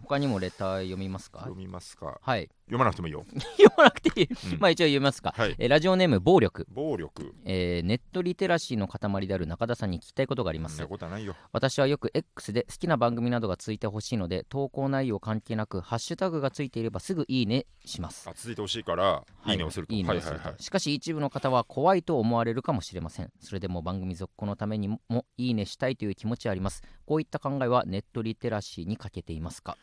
[0.01, 1.39] 他にもレター読みますか？
[1.39, 2.19] 読みますか。
[2.21, 3.25] はい読まなくてもいいよ、
[3.57, 4.59] 読まなくていい、うん。
[4.59, 5.55] まあ一応読みますか、はい。
[5.57, 7.33] えーラジオネーム暴力、暴力。
[7.45, 10.75] えーネットリテラシーの塊である中田さんに聞きたいことがあります。
[10.77, 11.35] そんなことはないよ。
[11.51, 18.29] 私はよく X で好きな番組などがついてほしいので投稿内容関係なくハッシュタグがついていればすぐいいねします。
[18.29, 19.55] あ続いてほしいから、、はい。
[19.55, 19.93] いねをすると。
[19.93, 20.61] いいねをすると。
[20.61, 23.31] しかし一部の方は怖いと思われるかもしれません。
[23.39, 24.99] それでも番組続行のためにも
[25.37, 26.81] いいねしたいという気持ちはあります。
[27.05, 29.77] こういった考えはネットリテラシーに欠けていますか？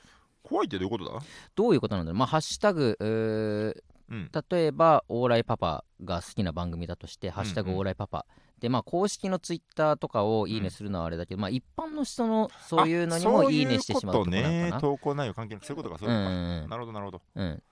[0.44, 1.20] 怖いってどういうことだ？
[1.57, 2.18] どういうことなんだろう。
[2.18, 4.30] まあハッシュタグうん。
[4.50, 8.26] 例えばオーライパパが好きな番組だとして「ハッシュタグオーライパパ」
[8.61, 14.70] でまあ公式のツイッターとかをいいねするのはあれだけど、まあ一般の人のそういうのにもいいねしてしまうところなのかな。
[14.76, 16.68] ね投稿内容関係なくそういうことかそういうことか、うんうんうん。
[16.68, 17.22] なるほどなるほど。
[17.35, 17.62] うん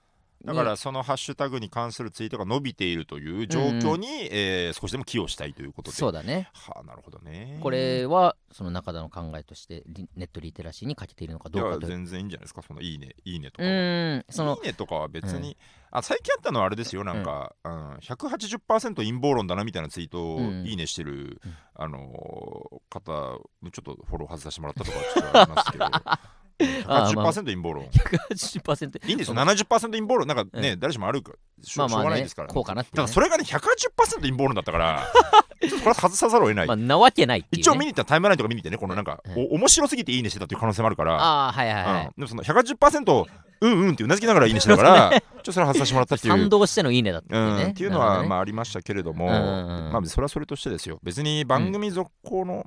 [0.45, 5.97] だからそのハッシュタグに関するツイートが伸びているという状況に、えー少しでも寄与したいということで。
[5.97, 6.49] そうだね。
[6.53, 7.59] はあなるほどね。
[7.61, 11.85] これはその中田の考えとしてリネットリテラシーに欠けているのかどうかと。
[11.85, 13.69] いう全然いいんじゃないですかそのいいねいいねとうかは。
[13.69, 15.55] ーんそのいいねとかは別に、
[15.91, 20.65] あ最近あったのはあれですよなんか、うん180%陰謀論だなみたいなツイートをうん。
[20.65, 21.55] いいねしてる、うん。
[21.75, 25.85] あのー方ちょっとフォロー外させてもらったとかちょっとありますけど
[26.85, 27.85] 180%陰謀論。
[27.85, 29.33] 180%いいんですよ。
[29.33, 30.27] その70%陰謀論。
[30.27, 35.07] なんかね、う誰しもあるかしょ,、うがないですから、こうかなだからそれがね180%陰謀論だったから
[35.61, 41.15] ちょっとこれは外さざるを得ない、まあなわけない一応見に行ったらタイムラインとか見に行ってねこのなんか、面白すぎていいねしてたっていう可能性もあるから。
[41.15, 43.25] ああはいはいでもその180%
[43.61, 46.33] うんうんってうなずきながらいいねしてたから、 ちょっとそれは外させてもらったっていう。
[46.33, 47.57] 賛同してのいいねだったうん。
[47.57, 50.99] ね、っていうのは、まああありましたけれども、まあそれはそれとしてですよ。
[51.01, 52.65] 別に番組続行の、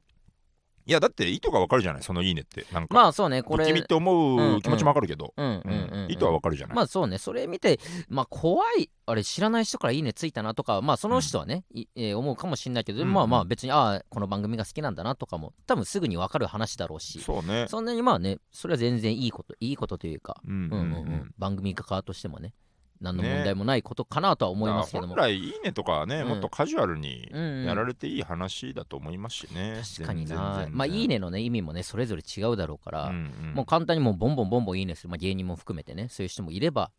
[0.86, 2.02] いやだって意図がわかるじゃない？
[2.02, 3.66] そのいいねってなんか、まあそうねこれ。
[3.66, 13.14] 君って思う気持ちもわかるけど、うんうんうん、うん、意図はわかるじゃない、まあそうねそれ見てまあ怖いあれ知らない人からいいねついたなとかまあその人はね、いえー思うかもしれないけど、うんうん。
[13.14, 17.20] まあまあ別にああこの番組が好きなんだなとかも多分すぐに分かる話だろうし。
[17.20, 17.66] そうね。
[17.68, 20.82] そんなにまあねそれは全然いいこといいことというか、うんうんうんうん。
[20.82, 22.54] うん番組側としてもね
[23.00, 26.28] 何の問題もないことかなとは思いますけども、本来いいねとかはね、うん。
[26.28, 27.64] もっとカジュアルにうんうん。
[27.64, 30.66] やられていい話だと思いますしね、確かにな。
[30.70, 33.54] まあいいねのね意味もねそれぞれ違うだろうから、うんうん。
[33.54, 36.90] もう簡単にもうボンボンボンボンいいねする、まあ、芸人も含めてねそういう人もいれば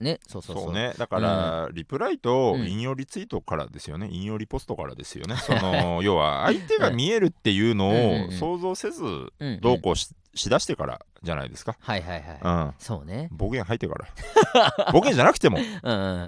[0.00, 0.72] ねそうそうそう。
[0.72, 0.92] ね。
[0.98, 2.68] だから、リプライとうん。
[2.68, 5.36] 引用リツイートからですよね、引用リポストからですよね。
[5.40, 9.60] その要は相手が見えるっていうのうんうんうんを想像せずうんうん。
[9.60, 13.28] どうこうし,、しだしてからじゃないですか、はいはいはい、うん、そうね。
[13.30, 14.92] 暴言吐いてから。
[14.92, 15.58] 暴言じゃなくても。
[15.58, 16.26] うんうん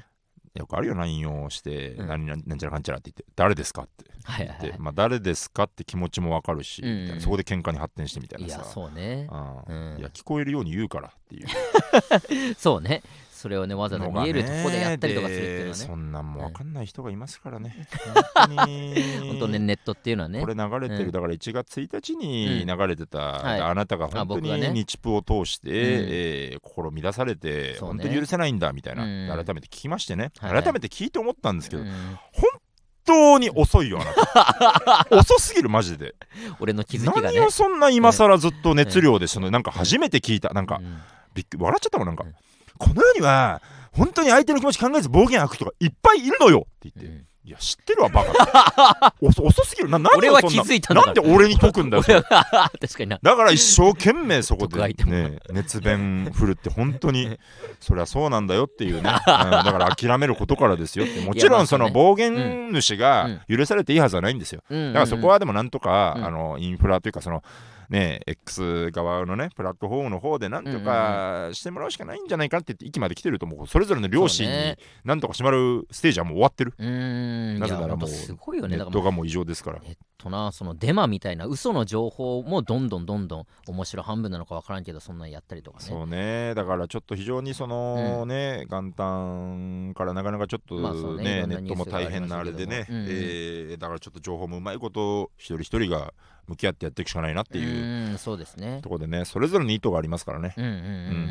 [0.54, 2.08] よくあるよ LINE をして、うん。
[2.08, 4.58] 何々なんちゃらかんちゃらって言って誰ですかってはいはいはい。
[4.62, 7.02] 言って、まあ、誰ですかって気持ちもわかるし、うんうん。
[7.02, 7.22] みたいな。
[7.22, 9.28] そこで喧嘩に発展してみたいいやなさそうね。
[9.30, 9.98] ああうん。
[9.98, 12.54] いや聞こえるように言うからっていう。
[12.58, 13.02] そうね
[13.38, 15.68] それをねわざわざ見えるとこでやったりとかするっていうのはね。
[15.68, 17.86] でそんなんもわかんない人がいますからね、
[18.34, 19.38] 本 本当に。
[19.38, 20.40] 当ねネットっていうのはね。
[20.40, 21.10] これ流れてる、うん。
[21.12, 23.60] だから1月1日に流れてた、はい。
[23.60, 25.72] あなたが本当に日プを通して、ん。
[25.72, 27.76] えー心乱されて、ね。
[27.80, 29.44] 本当に許せないんだみたいな、うん。
[29.44, 30.52] 改めて聞きましてね、はい。
[30.52, 31.88] はい改めて聞いて思ったんですけど、うん。
[32.32, 32.60] 本
[33.04, 35.06] 当に遅いよあなた。
[35.16, 36.16] 遅すぎるマジで。
[36.58, 37.38] 俺の気づきがね。
[37.38, 40.50] 何をそんな今更ずっと熱量でそのなんか初めて聞いた。
[40.50, 40.98] なんかうん。
[41.34, 42.34] びっくり笑っちゃったもんなんか、うん
[42.78, 43.60] この世には
[43.92, 46.66] 本当に相手の気持ち考えず暴言吐く人がいっぱいいるのよ。
[46.66, 47.28] って言って、うん。
[47.48, 49.14] いや知ってるわバカ。
[49.22, 49.88] 遅遅すぎる。
[49.88, 52.02] な何んな気づいたんで俺に解くんだよ。
[52.04, 53.18] 確かにな。
[53.22, 57.38] だから一生懸命そこでね熱弁振るって本当に
[57.80, 61.22] そりゃそうなんだよっていうね、うんだから諦めることからですよって。
[61.22, 64.62] もちろんその暴言主が許されていいはずはないんですよ。
[64.70, 66.24] だだからそこはでもなんとか、うん。
[66.26, 67.42] あのインフラというかその
[67.88, 77.58] ね X 側のねプラットフォームの方でなんとかしてもらうしかないんじゃないかって言って域まで来てると思うそれぞれの両親になんとかしてもらうステージはもう終わってる、うーん。
[77.58, 79.80] なぜならもうネットがもう異常ですから。
[79.80, 85.84] ネットなそのデマみたいな嘘の情報もどんどんどんどん面白半分なのか分からんけどそんなんやったりとかね。
[85.84, 86.54] そうね。
[86.54, 96.12] だからちょっと非常にそのね、元旦からなかなかちょっとまあねネットも大変なあれでね、うんえーだからちょっと情報もうまいこと一人一人が
[96.48, 98.80] 向き合ってやっていくしかないなっていうそうですね。
[98.82, 100.84] ところでねそれぞれに意図がありますからね、うんうんうん、うん。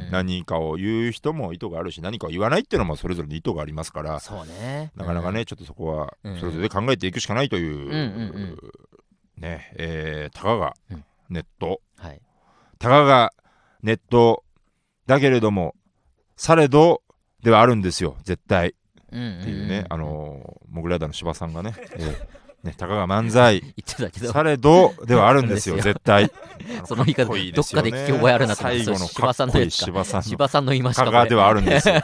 [0.05, 4.19] うん、何かを言う人も意図があるし何かを言わないっていうのもそれぞれに意図がありますから。
[4.19, 8.57] そうねなかなかね、ちょっとそこはうんそれぞれで考えていくしかないという、うんうん
[9.37, 11.05] ねえーたかがうん。
[11.29, 12.21] ネット、うんはい。
[12.79, 13.31] たかが
[13.83, 14.43] ネット
[15.05, 15.75] だけれども
[16.35, 17.01] されど
[17.43, 18.75] ではあるんですよ絶対。
[19.11, 22.27] うんうんうんっていうね、あのーモグライダーの芝さんがね、えー
[22.63, 23.61] ねたかが漫才。
[23.61, 24.31] 言ってたけど。
[24.31, 26.31] されどではあるんですよ 絶対。
[26.85, 29.85] その言い方どっかで聞き覚えあるなと思って最後のそれ芝さんのやつか。
[29.85, 30.23] 芝さんの。
[30.23, 31.95] 芝さんの言いましたかがではあるんですよ。
[31.95, 32.01] ね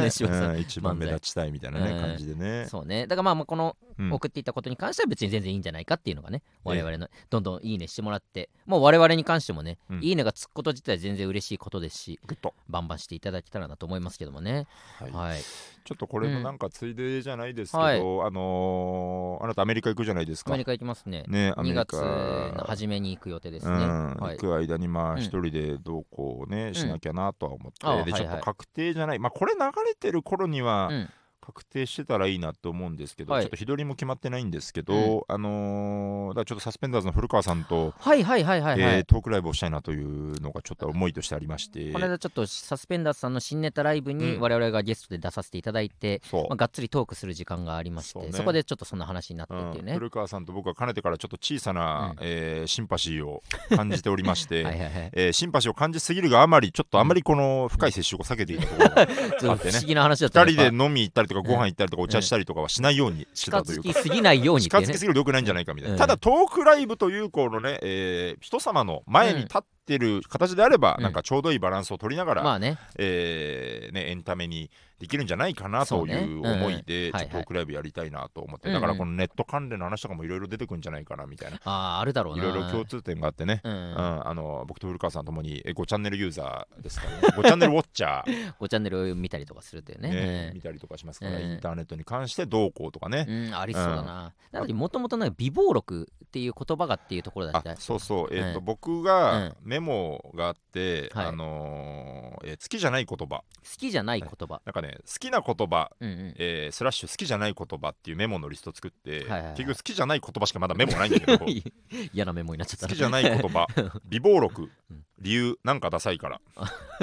[0.00, 2.66] ね一番目立ちたいみたいなねうん感じでね。
[2.68, 3.06] そうね。
[3.06, 10.00] だからまあまあこのうん送っていったことに関しては別に全然いいんじゃないかっていうのがねえ我々のどんどんいいねしてもらってもう我々に関してもね、うん。
[10.02, 12.54] いいねがつくこと自体全然嬉しいことですしグッと。
[12.68, 14.66] バンバンしていただけたらなと思いますけどもね。
[14.98, 15.10] はい。
[15.12, 15.40] はい。
[15.84, 17.98] ちょっとこれのなんかついでじゃないですけはい。
[17.98, 20.52] ど、あのーあなたアメリカ行くじゃないですか。
[20.52, 21.24] アメリカ行きますね。
[21.28, 24.14] 2ねアメリ月カの初めに行く予定ですね、うん。
[24.14, 24.36] はい。
[24.36, 25.16] 行く間にまうん。
[25.16, 31.10] あ一人でどうこうね、しなきゃなとは思って、でちょっと確定じゃない、まあこれ流れてる頃にはうん
[31.44, 33.42] 確定してたらいいなと思うんですけど、はい。
[33.42, 41.92] ちょっと日取りも決まってないんですけど、あのーだからちょっとサスペンダーズの古川さんと、はいはいはいはいはい、えートークライブをしたいなというのがちょっと思いとしてありまして。
[41.92, 44.40] この間ちょっとサスペンダーズさんの新ネタライブにうん。
[44.40, 46.42] 我々がゲストで出させていただいて、そう。
[46.48, 48.44] まあ、がっつりトークする時間がありましてそ,、ね。
[48.44, 52.16] こでちょっとそんな話になってっていうね、古川さんと僕はかねてからちょっと小さな、うん。
[52.20, 53.42] えーシンパシーを
[53.74, 55.10] 感じておりまして はいはいはい。
[55.12, 59.32] えーシンパシーを感じすぎるがあまりちょっとあまりこの深い接触を避けていたところがあってね。
[59.72, 63.82] 不思議な話だった2人で飲み行ったりとかご飯行ったりとかお茶したりとかはしないようにしてぱたというか。
[63.82, 64.68] 近づきすぎないようにね。
[64.68, 65.98] 近づきすぎると良くないんじゃないかみたいな、うん。
[65.98, 71.04] ただトークライブというこのね、えー人様の前に立ってる形であれば、うん。
[71.04, 72.78] なんかちょうどいいバランスを取りながら、まあね。
[72.98, 74.70] えーね、エンタメに
[75.02, 82.44] できるんじゃないかなという思いで、うんうんちょっとトークライブやりたいなと思って、はいはいだからこのネット関連の話とかもいろいろ出てくるんじゃないかなみたいな、あああるだろうな。
[82.44, 87.18] いろいろ共通点があってね、ううんん、あの僕と古川さんともに5チャンネルユーザーですからね。
[87.36, 90.10] 5チャンネルウォッチャー、5チャンネルを見たりとかするっていうね。
[90.10, 91.42] ね見たりとかしますから、うん。
[91.42, 98.64] インターネットに関してどうこうとかね、うん、うんありそうだな、なのでもともとなんか美貌録っていう言葉がっていうところだったあそうそう、えーとうん。
[98.64, 101.26] 僕がメモがあって、はい。
[101.28, 103.36] あのーえー好きじゃない言葉。
[103.36, 103.44] 好
[103.78, 106.34] きじゃない言葉、なんかね好きな言葉うんうん。
[106.36, 109.50] えースラッシュ好きじゃない言葉っていうメモのリスト作って、はいはいはい。
[109.54, 111.38] 結局好きじゃない言葉しかまだメモないんだけど。
[111.38, 111.46] 好
[112.12, 112.88] 嫌なメモになっちゃった。
[112.88, 113.66] きじゃない言葉
[114.04, 114.70] 美貌録。
[114.90, 116.40] うん理由なんかダサいから。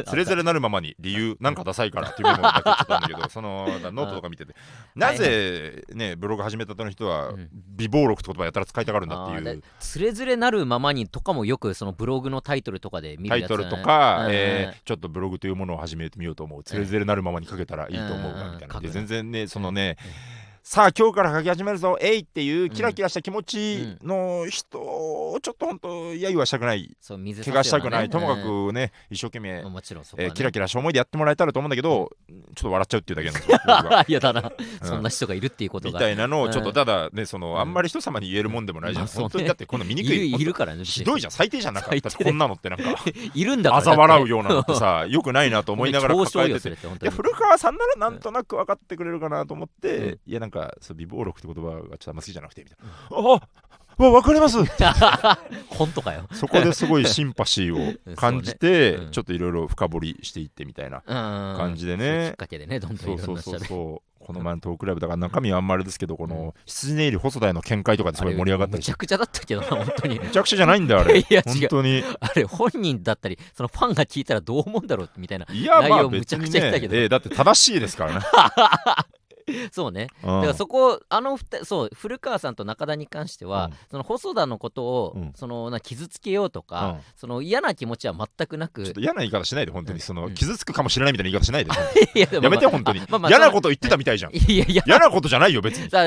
[0.06, 4.54] それぞれなるままに理由なんかダサいからっていうメモだとあるんだけど そのノートとか見てて。
[4.96, 7.50] なぜねブログ始めたての人はうん。
[7.52, 9.64] 美貌録って言葉やたら使いたがるんだっていう。
[9.80, 13.82] つれづれなるままにとかもよくそのブログのタイトルとかで見タイトるやつだね。
[13.82, 14.32] ルとか、うん。
[14.34, 16.64] えーちょっとブログというものを始めてみようと思う。
[16.64, 18.92] つれづれなるままに書けたらいいと思うみたいな。
[18.92, 19.98] 全然ねそのね
[20.62, 21.98] さあ今日から書き始めるぞ。
[22.00, 22.20] えい！
[22.20, 26.96] っていうキラキラした気持ちの人をちょっと本当揶揄はしたくない。
[27.08, 27.18] 怪
[27.58, 30.30] 我したくない、ねともかうんくね一生懸命、もちろんそこはね。
[30.30, 34.20] えーキラキラした思いでやってもらえたらと思うんだけどちょっと笑っちゃうっていうだけなんですよ。
[34.20, 34.52] だな、
[34.84, 36.00] そんな人がいるっていうことが。
[36.00, 36.76] みたいなのをちょっとうん。
[36.76, 37.60] ただねその、うん。
[37.60, 41.32] あんまり人様に言えるもんでもないじゃん、本当にだってこの醜いいるいるからねひどいじゃん。
[41.32, 41.90] 最低じゃんなんか。
[41.96, 42.96] ってこんなのってなんか。
[43.34, 46.70] いるんだから嘲笑うようなのってさよくないなと思いながら嘲抱えてて。
[46.70, 50.20] いや古川さんならなんとなく分かってくれるかなと思って、うん。
[50.26, 50.49] いやなんか
[50.82, 52.78] そう美貌録って言葉がちょっとあんま好きじゃなくてみたい
[53.12, 53.42] な、あわ
[54.12, 54.58] 分かります。
[55.68, 56.26] 本とかよ。
[56.32, 59.12] そこですごいシンパシーを 感じて、ねうん。
[59.12, 62.30] ちょっといろいろ深掘りしていってみたいな感感じでね。
[62.32, 64.26] きっかけでねどんどんそいうろんなそうそう。
[64.26, 68.84] この前のトークライブだから中身はあんまあれですけどこの羊ネイリ細田への見解とかですごい盛り上がったり。
[68.84, 70.20] してむちゃくちゃだったけどな本当に。
[70.20, 71.20] めちゃくちゃじゃないんだよあれ。
[71.20, 72.04] いや本当に。
[72.22, 75.48] あれ本人だったりそのファンが聞いたらどう思うんだろうみたいな。
[75.52, 76.96] いやまあむちゃくちゃ言ったけど。
[76.96, 78.22] えーだって正しいですからね、
[79.72, 80.08] そうね。
[80.24, 80.36] うん。
[80.36, 83.74] だからそこあのそう古川さんと中田に関しては、うん。
[83.92, 85.34] その細田のことを、うん。
[85.36, 87.00] そのな傷つけようとか、うん。
[87.16, 90.00] その嫌な気持ちは全くなくちょっと嫌な言い方しないで本当に。
[90.00, 91.72] そのうん傷つくかもしれないみたいな言い方しないで
[92.16, 93.00] いややめて本当に。
[93.02, 94.32] まあまあ嫌なこと言ってたみたいじゃん。
[94.36, 94.84] いやいや。
[94.86, 95.90] 嫌なことじゃないよ別に。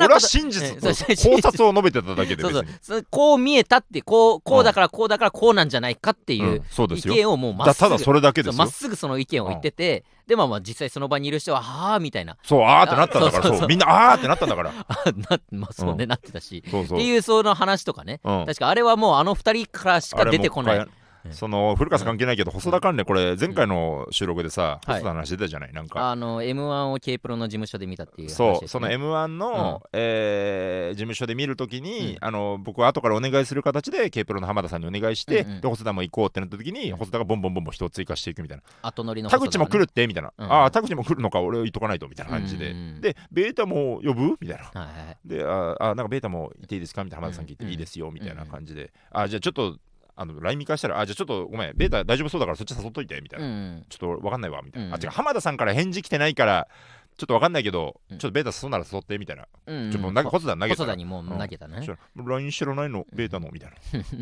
[0.00, 3.06] 俺は真実そうそう考察を述べてただけでそうそう。
[3.10, 6.64] こう見えたってこうこうだからこうだからこうなんじゃないかっていううん。
[6.70, 7.14] そうですよ。
[7.14, 12.36] 意見をもうまっすぐだただそれだけですまっすぐその意見を言ってて、でまあまあ実際その場にいる人ははあみたいな。
[12.44, 13.68] そうあーってなったんだからあそう。
[13.68, 14.72] みんなあーってなったんだから。
[14.86, 14.94] あ
[15.28, 16.62] なまあそうね、うんなってたし。
[16.64, 18.46] っていうその話とかね、うん。
[18.46, 20.86] 確かあれはもうあの二人からしか出てこない
[21.30, 25.00] その古川さん関係ないけど細田関連これ前回の収録でさはい。
[25.00, 25.72] 細田の話出たじゃない？
[25.72, 26.10] なんか。
[26.10, 38.62] あの m 1を K プロの事務所で見たっていうそうその m 1のえー事務所で見るときにあの僕は後からお願いする形で K プロの浜田さんにお願いしてで細田も行こうってなった時に細田がボンボンボンボン人を追加していくみたいな。
[38.82, 40.52] 後乗りの田口も来るってみたいな、うん。
[40.52, 45.14] ああ田口も来るのか俺言っとかないとみたいな感じで、でベータも呼ぶみたいな。
[45.24, 47.04] でああなんかベータもいていいですか？
[47.04, 49.76] みたいな浜田さん聞いて、うんいいですよみたいな感じで、あじゃあちょっと
[50.20, 53.86] あの LINE 見返したらあじゃあちょっとごめんベータ大丈夫そうだからそっち誘っといてみたいな、うん。
[53.88, 54.94] ちょっと分かんないわみたいな、うん。
[54.94, 56.68] あ違う浜田さんから返事来てないから
[57.16, 58.18] ちょっと分かんないけど、うん。
[58.18, 59.90] ちょっとベータ誘うなら誘ってみたいな、うん。
[59.90, 60.68] ちょっともう投げ細田投げたら。
[60.68, 61.98] 細田にもう投げたねそ、したら
[62.36, 63.70] LINE 知らないのベータのみたい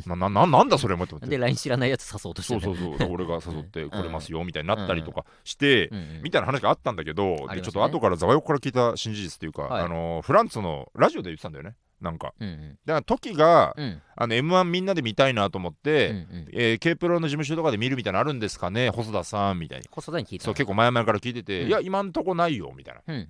[0.06, 0.16] な。
[0.16, 1.28] ななななんだそれもって思って。
[1.28, 3.08] で LINE 知らないやつ誘おうとしてそうそうそう。
[3.10, 5.96] 俺が誘ってこれますよみたいになったりとかして、うん。
[5.96, 7.60] うんみたいな話があったんだけど、ありましたね。
[7.60, 9.82] でちょっと後からざわよこから聞いた新事実っていうか、はい。
[9.82, 12.32] あのフランツのラジオで言ってたんだよねなんか。
[12.40, 12.78] うんうん。
[12.84, 14.02] だから時が、うん。
[14.16, 16.48] あの m 1みんなで見たいなと思って、うんうん。
[16.52, 19.86] えー K プロの事務所とかで見るみたいなのあるんですかね細田さんみたいに。
[19.90, 21.68] 細田に聞いたそう結構前々から聞いてて、うん。
[21.68, 23.26] いや今んとこないよみたいな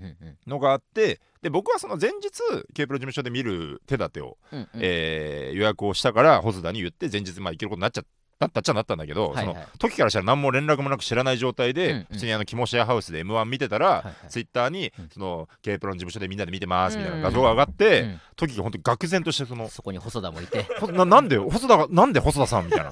[0.46, 2.30] のがあってで僕はその前日
[2.74, 4.68] K プロ事務所で見る手立てを、うんうん。
[4.74, 8.02] えー予約をしたから細田に言って前日まあ行けることになっちゃ
[8.40, 9.54] なったっちゃなったんだけど、はいはい。
[9.54, 12.06] その時からしたら何も連絡もなく知らない状態で、うんうん。
[12.12, 14.14] 普通にあのキモシェアハウスで m 1見てたら、はいはい。
[14.28, 15.08] ツイッターに、うん。
[15.10, 20.62] その K プロの事務所でみんなで見てますみたいうんな画像が上がって、うん時が本当に愕然としてそのそこに細田もいて。
[20.78, 22.90] ほななんで細田がなんで細田さんみたいな。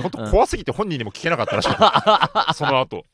[0.00, 1.82] 本当怖すぎて本人にも聞けなかったらしくて
[2.54, 3.04] その後。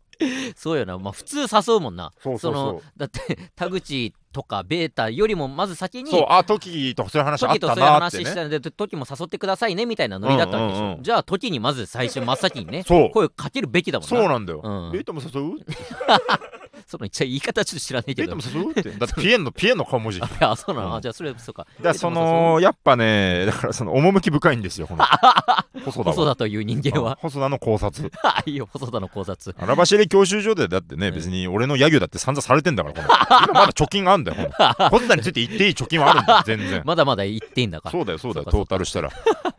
[0.56, 0.98] そうよな。
[0.98, 2.12] まあ普通誘うもんな。
[2.22, 2.64] そうそうそう。
[2.74, 11.02] のだって田口とかベータよりもまず先にそうあ時とそういう話あった時とそういうなってね話したので、時も誘ってくださいねみたいなノリだったわけでしょ、うんうんうん。
[11.02, 13.10] じゃあ時にまず最初真っ先にねそう。
[13.10, 14.16] 声かけるべきだもんな。
[14.16, 14.92] そうなんだよ、うん。
[14.92, 15.58] ベータも誘う？
[16.88, 18.34] その一応言い方ちょっと知らないけど。
[18.34, 20.22] だって ピエンのピエンの顔文字。
[20.40, 20.94] あそうなの、うん。
[20.96, 21.66] あじゃあそれそうか。
[21.82, 25.04] らそのやっぱねだからその趣深いんですよこの。
[25.84, 26.16] 細田は。
[26.16, 27.04] 細田という人間うん。
[27.04, 28.10] は細田の考察。
[28.24, 29.54] あいいよ細田の考察。
[29.60, 33.08] 荒走り教習所でだってね、うん別に俺の揶揄だって散々されてんだからこの。
[33.48, 34.50] 今まだ貯金があるんだよ
[34.90, 36.82] 細田について言っていい貯金はあるんだよ全然。
[36.86, 37.92] まだまだ言っていいんだから。
[37.92, 38.46] そうだよそうだよ。
[38.46, 39.10] トータルしたら。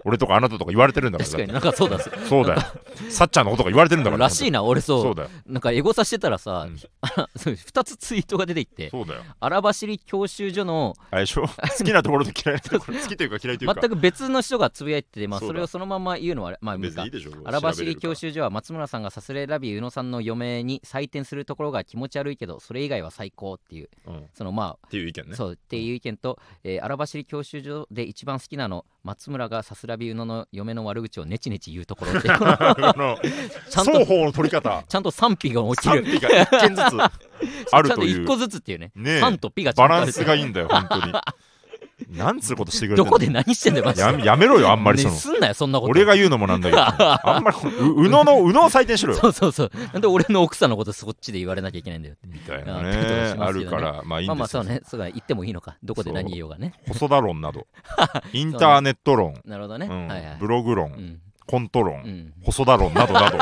[0.05, 2.61] 俺とかあなたとか言われてるんだから確かにだなんかそうだそうだよ。
[3.09, 4.25] さっちゃんのことが言われてるんだから。
[4.25, 5.03] らしいな俺そう。
[5.03, 5.29] そうだよ。
[5.45, 6.67] なんかエゴさしてたらさ、
[7.19, 9.23] うんそう2つツイートが出てきてそうだよ。
[9.39, 11.41] 荒走り教習所のあれでしょ？
[11.47, 13.81] 好きなところと嫌いなところ 好きというか嫌いというか。
[13.81, 25.35] 全く別の人がつぶやいてて、まあ、それをそのまま言うのはまあ別にいいでしょ荒走り教習習所は松村さんがさすれラビー宇野さんの嫁に採点するところが気持ち悪いけどそれ以外は最高っていううん、っそのまあていう意見ね。
[25.35, 34.83] そうっていう意見と、えー荒走り教習所で一番好きなの松村がさすらび宇野の嫁の悪口をネチネチ言うところって ちゃんと双方の取り方。
[34.87, 36.85] ちゃんと賛否が起き賛る否が一件ずつ
[37.71, 38.91] あるちゃんとという一個ずつっていうね。
[38.95, 39.19] ねえ。
[39.19, 41.13] 賛とピがバランスがいいんだよ本当に。
[42.17, 44.05] なんつうことしてくれてどこで何してんだよマジで。
[44.05, 45.91] やめやめろよあんまりその、ねすんなよそんなこと。
[45.91, 46.81] 俺が言うのもなんだけど。
[46.81, 49.19] あんまりう宇野の宇野を採点しろよ。
[49.19, 49.71] そうそうそう。
[49.93, 53.35] なんで俺の奥さんのことそっちで言われなきゃいけないんだよみたいなあね。
[53.37, 54.81] あるからまあいいんですよまあまあそうね。
[54.85, 55.77] そうだ言ってもいいのか。
[55.83, 56.73] どこで何言おうがね。
[56.87, 57.67] 細田論など。
[58.33, 61.19] インターネット論、なるほどね、ブログ論、うん。
[61.45, 62.33] コント論、うん。
[62.43, 63.37] 細田論などなど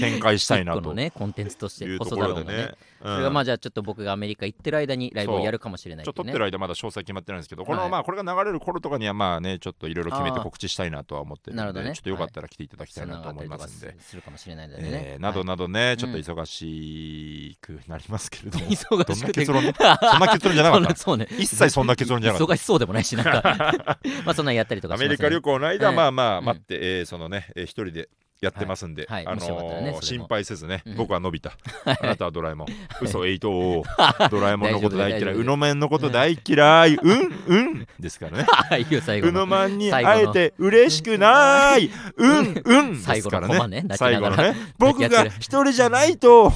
[0.00, 0.94] 展開したいなと。
[0.94, 2.16] ねコンテンツとしてころでね。
[2.16, 2.74] 田論がね。
[3.02, 3.12] うん。
[3.12, 11.92] それがまあじゃあちょっと僕がアメリカ行ってる間にライブをやるかもしれないちょっと撮ねってる間まだ詳細決まってないんですけど、このはいまあこれが流れる頃とかにはまあねちょっといろいろ決めて告知したいなとは思ってるので、ね。
[11.94, 13.86] ちょっとよかったら来ていただきたいなと思いますんつで。
[13.88, 19.44] ながったりとかするかもしれないのでね、えーなどなどね、いちょっと忙しくなりますけれども、 忙しくて。
[19.44, 20.96] そんな結論じゃなかった。
[20.96, 21.28] そうね。
[21.30, 23.42] 一切そんな結論じゃなかっ忙しそうでもないしなんか。
[24.24, 25.96] まあそんなんやったりとかねたアメリカ旅行の間、はい。
[25.96, 26.44] まあまあうん。
[26.44, 28.08] 待って、えーそのね、えー一人で
[28.40, 29.34] やってますんで、あはいはい。
[29.36, 30.26] もしよかったらねのーそれも。
[30.26, 30.96] 心配せずね、うん。
[30.96, 31.50] 僕はのび太、
[31.84, 32.66] あなたはドラえもん、
[33.00, 33.84] 嘘エイトを。
[34.30, 37.86] ドラえもんのこと大嫌い、大丈夫うのめんのこと大嫌い、うんうん。
[37.98, 38.46] ですからね。
[38.78, 39.40] いいよ最後うの。
[39.40, 40.16] のまんに最後の。
[40.16, 42.62] 会えて嬉しくない、うん。
[42.64, 46.52] うん最後のコマね泣きながら最後のね、僕が一人じゃないと、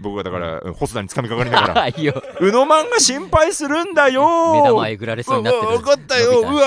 [0.00, 2.20] 僕がだから、細田につかみかかりながら、いいよ。
[2.40, 4.54] うのまんが心配するんだよ。
[4.54, 5.66] 目玉えぐられそうになってる。
[5.68, 6.62] わかったよ、うわ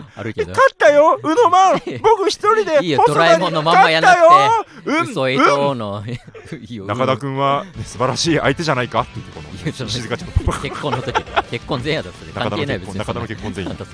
[0.00, 0.04] ー。
[0.16, 0.50] あるけど。
[0.50, 4.20] 勝ったよ、うのまん、僕一人でいいよ細田にドラえもんのまんまやんなく
[4.84, 6.04] てうん嘘えうんとの。
[6.06, 9.00] いいよ中田君は、ね素晴らしい相手じゃないか？
[9.02, 9.42] って言ってこ
[9.84, 13.74] の静かちょっと結婚の時結婚前夜だそれ関係ない別に中田の結婚前夜。
[13.76, 13.86] それ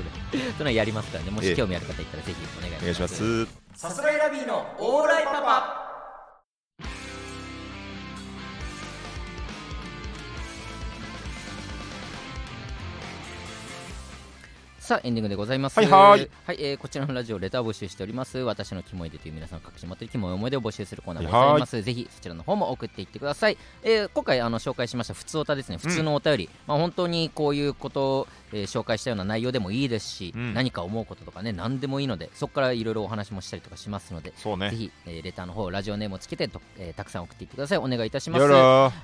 [0.59, 1.31] それやりますからね。
[1.31, 3.49] もええし興味ある方いたらぜひお願いしましますす。
[3.75, 5.82] さすらいラビーのオーライパパ
[14.93, 15.78] さあエンディングでございます。
[15.78, 16.28] はいはい。
[16.49, 18.36] えーこちらのラジオレターを募集しております。
[18.36, 21.80] 私のキモいでという皆さんの隠し持っているキモい思い出を募集するコーナーがございます。
[21.80, 25.78] ぜひそちらの方も送っていってください、えー今回あの紹介しました普通おたですね。
[25.78, 30.55] 普通のお便り、まあ本当にこういうことを、えー紹介したような内容でもいいですし、うん。
[30.55, 34.70] 何か思うこととかね何でもいいのでそこからいろいろお話もしたりとかしますのでそうね。
[34.70, 37.78] ぜひ、えーレターの方ラジオネームをつけてと、えーたくさん送っていってください。
[37.78, 38.44] お願いいたします。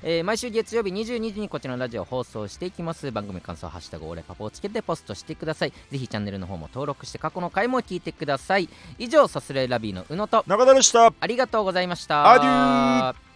[0.03, 3.11] えー毎週月曜日22時にこちらのラジオを放送していきます。
[3.11, 5.71] 番組感想「ハッシュタグオレパパ」をつけてポストしてください。
[5.91, 8.69] ぜひチャンネルの方も登録して過去の回も聞いてください。
[8.97, 11.13] 以上さすらいラビーの宇野と中田でした。
[11.19, 12.29] ありがとうございました。
[12.31, 13.28] アデュー